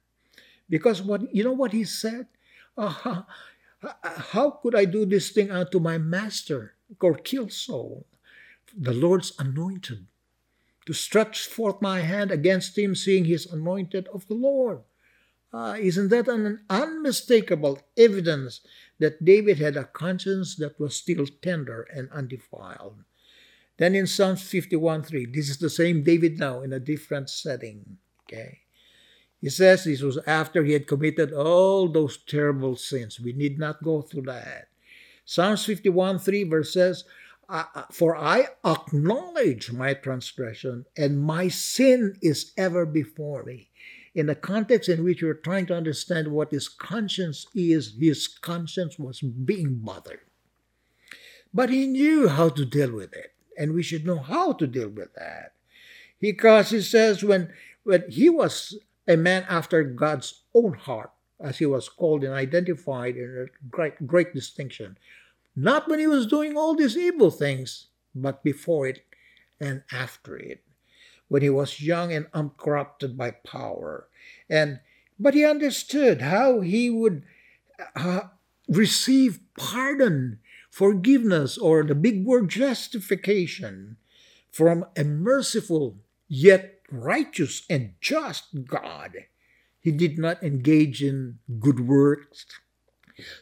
Because 0.69 1.01
what 1.01 1.35
you 1.35 1.45
know 1.45 1.53
what 1.53 1.73
he 1.73 1.85
said? 1.85 2.27
Uh, 2.77 3.23
how 4.03 4.51
could 4.51 4.75
I 4.75 4.85
do 4.85 5.07
this 5.07 5.31
thing 5.31 5.51
unto 5.51 5.79
my 5.79 5.99
master 5.99 6.75
or 7.01 7.15
kill 7.15 7.49
Saul, 7.49 8.07
the 8.77 8.93
Lord's 8.93 9.33
anointed? 9.39 10.07
To 10.89 10.95
stretch 10.95 11.47
forth 11.47 11.83
my 11.83 12.01
hand 12.01 12.31
against 12.31 12.79
him, 12.79 12.95
seeing 12.95 13.27
he 13.27 13.35
is 13.35 13.45
anointed 13.45 14.09
of 14.09 14.27
the 14.27 14.33
Lord. 14.33 14.81
Uh, 15.53 15.77
isn't 15.79 16.09
that 16.09 16.29
an 16.29 16.65
unmistakable 16.71 17.81
evidence 17.95 18.63
that 18.99 19.23
David 19.23 19.59
had 19.59 19.77
a 19.77 19.85
conscience 19.85 20.57
that 20.57 20.81
was 20.81 20.97
still 20.97 21.27
tender 21.43 21.87
and 21.95 22.09
undefiled? 22.11 23.05
Then 23.77 23.95
in 23.95 24.07
Psalms 24.07 24.43
51 24.49 25.03
3, 25.03 25.27
this 25.27 25.51
is 25.51 25.59
the 25.59 25.69
same 25.69 26.05
David 26.05 26.39
now 26.39 26.63
in 26.63 26.73
a 26.73 26.81
different 26.81 27.29
setting. 27.29 27.99
Okay. 28.23 28.61
He 29.43 29.51
says 29.51 29.85
this 29.85 30.01
was 30.01 30.17
after 30.27 30.65
he 30.65 30.73
had 30.73 30.87
committed 30.87 31.35
all 31.35 31.93
those 31.93 32.17
terrible 32.17 32.77
sins. 32.77 33.21
We 33.21 33.35
need 33.35 33.59
not 33.59 33.83
go 33.83 34.01
through 34.01 34.23
that. 34.23 34.69
Psalms 35.27 35.67
51 35.67 36.19
3 36.19 36.45
verse 36.45 36.73
says, 36.73 37.05
For 37.91 38.15
I 38.17 38.49
acknowledge 38.65 39.73
my 39.73 39.95
transgression, 39.95 40.85
and 40.97 41.21
my 41.21 41.49
sin 41.49 42.17
is 42.21 42.53
ever 42.57 42.85
before 42.85 43.45
me. 43.45 43.71
In 44.15 44.27
the 44.27 44.35
context 44.35 44.89
in 44.89 45.05
which 45.05 45.23
we're 45.23 45.35
trying 45.35 45.67
to 45.67 45.77
understand 45.77 46.29
what 46.29 46.51
his 46.51 46.69
conscience 46.69 47.47
is, 47.55 47.95
his 47.99 48.27
conscience 48.27 48.99
was 48.99 49.21
being 49.21 49.77
bothered. 49.77 50.21
But 51.55 51.71
he 51.71 51.87
knew 51.87 52.29
how 52.29 52.51
to 52.51 52.65
deal 52.65 52.93
with 52.93 53.15
it, 53.15 53.33
and 53.57 53.73
we 53.73 53.83
should 53.83 54.05
know 54.05 54.19
how 54.19 54.53
to 54.55 54.67
deal 54.67 54.89
with 54.89 55.15
that. 55.15 55.53
Because 56.21 56.71
he 56.71 56.81
says 56.83 57.25
when, 57.25 57.53
when 57.85 58.05
he 58.11 58.29
was 58.29 58.79
a 59.07 59.17
man 59.17 59.47
after 59.49 59.83
God's 59.85 60.43
own 60.55 60.75
heart, 60.75 61.13
as 61.41 61.59
he 61.59 61.67
was 61.67 61.89
called 61.89 62.25
and 62.25 62.35
identified 62.35 63.17
in 63.17 63.47
a 63.47 63.69
great, 63.71 64.07
great 64.07 64.35
distinction. 64.35 64.99
Not 65.61 65.89
when 65.89 65.99
he 65.99 66.07
was 66.07 66.25
doing 66.25 66.57
all 66.57 66.77
these 66.77 66.97
evil 66.97 67.33
things, 67.33 67.89
but 68.15 68.45
before 68.45 68.87
it 68.87 69.05
and 69.61 69.83
after 69.91 70.37
it. 70.37 70.63
When 71.27 71.43
he 71.43 71.51
was 71.51 71.83
young 71.83 72.13
and 72.13 72.29
uncorrupted 72.33 73.19
by 73.19 73.33
power. 73.33 74.07
And 74.49 74.79
but 75.19 75.35
he 75.35 75.45
understood 75.45 76.23
how 76.23 76.61
he 76.61 76.91
would 76.91 77.25
uh, 77.97 78.21
receive 78.69 79.41
pardon, 79.59 80.39
forgiveness, 80.71 81.59
or 81.59 81.83
the 81.83 81.97
big 81.97 82.25
word 82.25 82.51
justification 82.51 83.97
from 84.53 84.85
a 84.97 85.03
merciful 85.03 85.97
yet 86.29 86.79
righteous 86.89 87.65
and 87.69 87.95
just 88.01 88.65
God. 88.65 89.27
He 89.81 89.91
did 89.91 90.19
not 90.19 90.41
engage 90.41 91.03
in 91.03 91.41
good 91.59 91.81
works, 91.81 92.47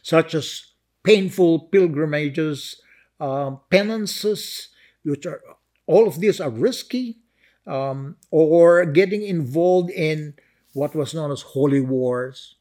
such 0.01 0.33
as 0.33 0.73
painful 1.07 1.71
pilgrimages, 1.71 2.81
um, 3.21 3.61
penances, 3.71 4.67
which 5.03 5.25
are 5.25 5.41
all 5.87 6.05
of 6.05 6.19
these 6.19 6.41
are 6.41 6.49
risky, 6.51 7.17
um, 7.65 8.17
or 8.29 8.83
getting 8.83 9.23
involved 9.23 9.89
in 9.89 10.33
what 10.73 10.93
was 10.93 11.13
known 11.15 11.31
as 11.31 11.55
holy 11.55 11.79
wars. 11.79 12.55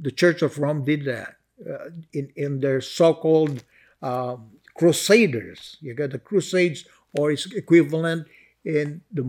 The 0.00 0.10
Church 0.10 0.40
of 0.40 0.56
Rome 0.56 0.84
did 0.88 1.04
that 1.04 1.36
uh, 1.60 1.92
in 2.16 2.32
in 2.34 2.60
their 2.64 2.80
so-called 2.80 3.62
um, 4.00 4.56
crusaders. 4.72 5.76
You 5.84 5.92
got 5.92 6.16
the 6.16 6.18
Crusades, 6.18 6.88
or 7.12 7.30
its 7.30 7.44
equivalent 7.52 8.26
in 8.64 9.04
the 9.12 9.24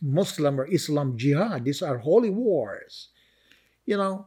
Muslim 0.00 0.54
or 0.60 0.66
Islam 0.70 1.18
jihad. 1.18 1.64
These 1.64 1.82
are 1.82 1.98
holy 1.98 2.30
wars. 2.30 3.10
You 3.90 3.98
know, 3.98 4.26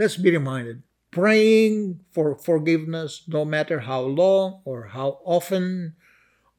let's 0.00 0.16
be 0.16 0.32
reminded 0.32 0.82
praying 1.10 2.00
for 2.10 2.34
forgiveness, 2.36 3.22
no 3.26 3.44
matter 3.44 3.80
how 3.80 4.00
long 4.00 4.60
or 4.64 4.88
how 4.88 5.18
often 5.24 5.94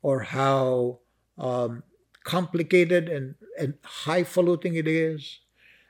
or 0.02 0.22
how 0.22 1.00
um, 1.38 1.84
complicated 2.24 3.10
and, 3.10 3.36
and 3.60 3.76
highfalutin 3.84 4.76
it 4.76 4.88
is, 4.88 5.40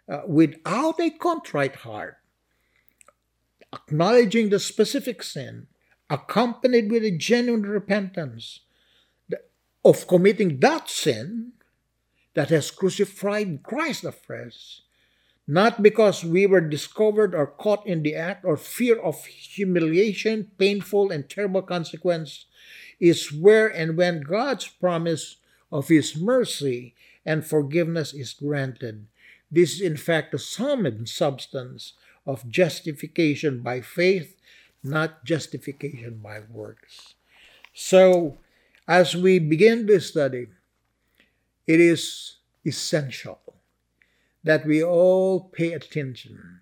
uh, 0.10 0.22
without 0.28 1.00
a 1.00 1.10
contrite 1.10 1.78
heart, 1.78 2.18
acknowledging 3.74 4.50
the 4.50 4.60
specific 4.60 5.24
sin, 5.24 5.68
accompanied 6.10 6.92
with 6.92 7.04
a 7.04 7.12
genuine 7.12 7.64
repentance, 7.64 8.62
of 9.84 10.08
committing 10.08 10.60
that 10.60 10.90
sin 10.90 11.54
that 12.34 12.50
has 12.50 12.72
crucified 12.72 13.64
Christ 13.64 14.04
afresh, 14.04 14.82
not 15.52 15.84
because 15.84 16.24
we 16.24 16.48
were 16.48 16.62
discovered 16.62 17.36
or 17.36 17.46
caught 17.46 17.86
in 17.86 18.04
the 18.04 18.16
act 18.16 18.46
or 18.46 18.56
fear 18.56 18.98
of 18.98 19.26
humiliation, 19.26 20.50
painful 20.58 21.12
and 21.12 21.30
terrible 21.30 21.62
consequence, 21.62 22.46
is 23.02 23.34
where 23.34 23.68
and 23.68 23.98
when 23.98 24.22
God's 24.22 24.70
promise 24.70 25.44
of 25.70 25.90
His 25.90 26.16
mercy 26.16 26.96
and 27.26 27.46
forgiveness 27.46 28.14
is 28.14 28.32
granted. 28.32 29.08
This 29.52 29.74
is, 29.74 29.82
in 29.82 29.98
fact, 29.98 30.32
the 30.32 30.40
sum 30.40 30.86
and 30.86 31.04
substance 31.10 31.96
of 32.26 32.48
justification 32.48 33.60
by 33.60 33.82
faith, 33.82 34.40
not 34.82 35.26
justification 35.26 36.22
by 36.24 36.40
works. 36.50 37.16
So, 37.74 38.38
as 38.88 39.18
we 39.18 39.38
begin 39.38 39.86
this 39.86 40.08
study, 40.08 40.48
it 41.68 41.82
is 41.82 42.38
essential 42.66 43.51
that 44.44 44.66
we 44.66 44.84
all 44.84 45.50
pay 45.54 45.74
attention 45.74 46.62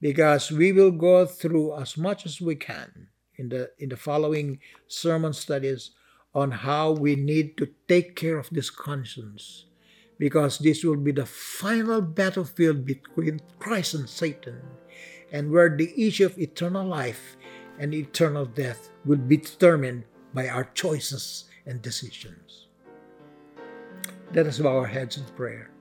because 0.00 0.50
we 0.50 0.72
will 0.72 0.90
go 0.90 1.24
through 1.26 1.76
as 1.80 1.96
much 1.96 2.26
as 2.26 2.40
we 2.40 2.54
can 2.54 3.08
in 3.36 3.48
the 3.48 3.70
in 3.78 3.88
the 3.88 3.96
following 3.96 4.58
sermon 4.88 5.32
studies 5.32 5.92
on 6.34 6.50
how 6.50 6.90
we 6.92 7.14
need 7.14 7.56
to 7.56 7.68
take 7.88 8.16
care 8.16 8.38
of 8.38 8.48
this 8.50 8.70
conscience 8.70 9.66
because 10.18 10.58
this 10.58 10.84
will 10.84 10.96
be 10.96 11.12
the 11.12 11.26
final 11.26 12.00
battlefield 12.00 12.86
between 12.86 13.40
Christ 13.58 13.94
and 13.94 14.08
Satan 14.08 14.60
and 15.32 15.50
where 15.50 15.74
the 15.74 15.90
issue 15.96 16.26
of 16.26 16.38
eternal 16.38 16.86
life 16.86 17.36
and 17.78 17.92
eternal 17.92 18.46
death 18.46 18.90
will 19.04 19.18
be 19.18 19.38
determined 19.38 20.04
by 20.32 20.48
our 20.48 20.64
choices 20.74 21.50
and 21.66 21.82
decisions. 21.82 22.68
Let 24.32 24.46
us 24.46 24.58
bow 24.58 24.78
our 24.78 24.86
heads 24.86 25.16
in 25.16 25.24
prayer. 25.34 25.71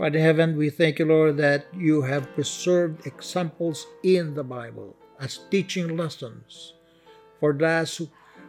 Father 0.00 0.16
heaven, 0.18 0.56
we 0.56 0.70
thank 0.70 0.98
you, 0.98 1.04
Lord, 1.04 1.36
that 1.36 1.66
you 1.76 2.00
have 2.00 2.32
preserved 2.32 3.04
examples 3.04 3.84
in 4.02 4.32
the 4.32 4.42
Bible 4.42 4.96
as 5.20 5.44
teaching 5.50 5.94
lessons 5.94 6.72
for 7.38 7.52
us, 7.62 8.00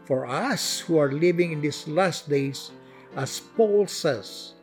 for 0.08 0.26
us 0.26 0.80
who 0.80 0.95
are 0.95 1.12
living 1.12 1.52
in 1.52 1.60
these 1.60 1.89
last 1.89 2.30
days, 2.30 2.72
as 3.18 3.41
Paul 3.60 3.86
says, 3.86 4.54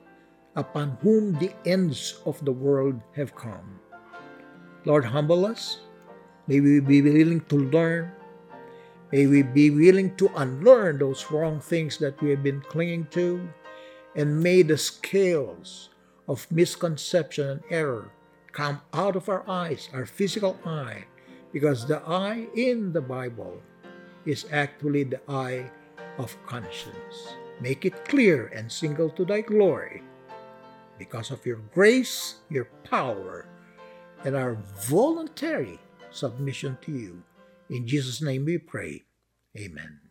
upon 0.56 0.96
whom 1.04 1.36
the 1.36 1.52
ends 1.68 2.22
of 2.24 2.42
the 2.42 2.56
world 2.56 2.96
have 3.12 3.36
come. 3.36 3.80
Lord, 4.86 5.04
humble 5.04 5.44
us. 5.44 5.84
May 6.46 6.60
we 6.60 6.80
be 6.80 7.02
willing 7.02 7.44
to 7.52 7.68
learn 7.68 8.12
May 9.12 9.26
we 9.26 9.42
be 9.42 9.68
willing 9.68 10.16
to 10.16 10.32
unlearn 10.36 11.00
those 11.00 11.30
wrong 11.30 11.60
things 11.60 11.98
that 11.98 12.16
we 12.22 12.30
have 12.30 12.42
been 12.42 12.60
clinging 12.60 13.08
to, 13.12 13.44
and 14.16 14.40
may 14.40 14.62
the 14.62 14.76
scales 14.76 15.88
of 16.28 16.50
misconception 16.52 17.48
and 17.48 17.62
error 17.70 18.12
come 18.52 18.80
out 18.92 19.16
of 19.16 19.28
our 19.28 19.48
eyes, 19.48 19.88
our 19.92 20.06
physical 20.06 20.58
eye, 20.64 21.04
because 21.52 21.86
the 21.86 22.02
eye 22.06 22.46
in 22.54 22.92
the 22.92 23.00
Bible 23.00 23.60
is 24.26 24.46
actually 24.52 25.04
the 25.04 25.20
eye 25.28 25.70
of 26.18 26.36
conscience. 26.46 27.34
Make 27.60 27.84
it 27.84 28.04
clear 28.04 28.46
and 28.54 28.70
single 28.70 29.10
to 29.10 29.24
thy 29.24 29.40
glory 29.40 30.02
because 30.98 31.30
of 31.30 31.46
your 31.46 31.62
grace, 31.72 32.36
your 32.50 32.66
power, 32.84 33.46
and 34.24 34.34
our 34.34 34.58
voluntary 34.86 35.78
submission 36.10 36.76
to 36.82 36.92
you. 36.92 37.22
In 37.70 37.86
Jesus' 37.86 38.20
name 38.20 38.44
we 38.44 38.58
pray. 38.58 39.04
Amen. 39.56 40.07